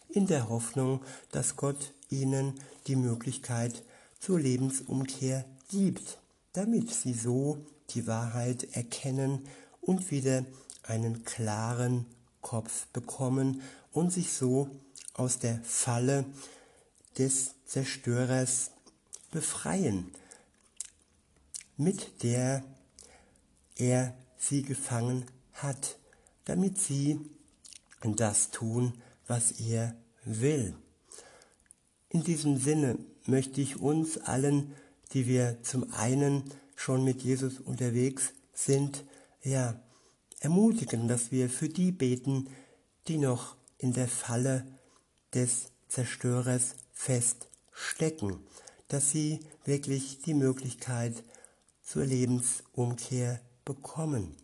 in 0.09 0.27
der 0.27 0.49
Hoffnung, 0.49 1.03
dass 1.31 1.57
Gott 1.57 1.93
ihnen 2.09 2.55
die 2.87 2.97
Möglichkeit 2.97 3.83
zur 4.19 4.41
Lebensumkehr 4.41 5.45
gibt, 5.69 6.19
damit 6.55 6.91
sie 6.91 7.13
so 7.13 7.59
die 7.91 8.07
Wahrheit 8.07 8.75
erkennen 8.75 9.47
und 9.81 10.11
wieder 10.11 10.45
einen 10.83 11.25
klaren 11.25 12.07
Kopf 12.41 12.87
bekommen 12.89 13.61
und 13.93 14.13
sich 14.13 14.33
so 14.33 14.71
aus 15.15 15.39
der 15.39 15.61
Falle 15.63 16.25
des 17.19 17.51
Zerstörers 17.67 18.71
befreien, 19.31 20.11
mit 21.77 22.23
der 22.23 22.65
er 23.77 24.15
sie 24.37 24.63
gefangen 24.63 25.25
hat, 25.53 25.99
damit 26.45 26.79
sie 26.79 27.21
das 28.03 28.51
tun, 28.51 28.95
was 29.27 29.53
er 29.53 29.95
will. 30.25 30.75
In 32.11 32.23
diesem 32.25 32.57
Sinne 32.57 32.99
möchte 33.27 33.61
ich 33.61 33.81
uns 33.81 34.19
allen, 34.19 34.75
die 35.13 35.27
wir 35.27 35.63
zum 35.63 35.93
einen 35.93 36.45
schon 36.75 37.05
mit 37.05 37.23
Jesus 37.23 37.61
unterwegs 37.61 38.33
sind, 38.55 39.05
ja, 39.43 39.81
ermutigen, 40.41 41.09
dass 41.09 41.33
wir 41.33 41.51
für 41.51 41.69
die 41.69 41.93
beten, 41.93 42.49
die 43.09 43.19
noch 43.19 43.57
in 43.79 43.93
der 43.93 44.09
Falle 44.09 44.67
des 45.35 45.71
Zerstörers 45.89 46.75
feststecken, 46.93 48.39
dass 48.89 49.11
sie 49.11 49.41
wirklich 49.65 50.21
die 50.23 50.35
Möglichkeit 50.35 51.23
zur 51.83 52.05
Lebensumkehr 52.05 53.41
bekommen. 53.65 54.37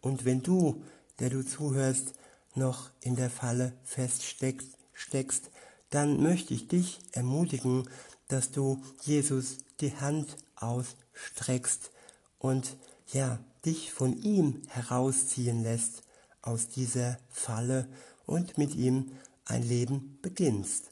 Und 0.00 0.24
wenn 0.24 0.42
du, 0.42 0.82
der 1.18 1.30
du 1.30 1.44
zuhörst, 1.44 2.14
noch 2.54 2.90
in 3.00 3.16
der 3.16 3.30
Falle 3.30 3.72
feststeckst, 3.84 5.50
dann 5.90 6.22
möchte 6.22 6.54
ich 6.54 6.68
dich 6.68 7.00
ermutigen, 7.12 7.88
dass 8.28 8.50
du 8.50 8.82
Jesus 9.02 9.58
die 9.80 9.94
Hand 9.96 10.36
ausstreckst 10.56 11.90
und 12.38 12.76
ja, 13.12 13.38
dich 13.64 13.92
von 13.92 14.20
ihm 14.22 14.62
herausziehen 14.68 15.62
lässt 15.62 16.02
aus 16.40 16.68
dieser 16.68 17.18
Falle 17.30 17.88
und 18.26 18.58
mit 18.58 18.74
ihm 18.74 19.12
ein 19.44 19.62
Leben 19.62 20.18
beginnst. 20.22 20.90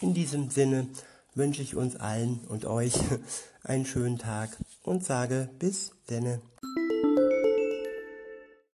In 0.00 0.14
diesem 0.14 0.50
Sinne 0.50 0.88
wünsche 1.38 1.62
ich 1.62 1.76
uns 1.76 1.96
allen 1.96 2.40
und 2.48 2.66
euch 2.66 2.94
einen 3.62 3.86
schönen 3.86 4.18
Tag 4.18 4.50
und 4.82 5.04
sage 5.04 5.48
bis 5.58 5.92
denne. 6.10 6.42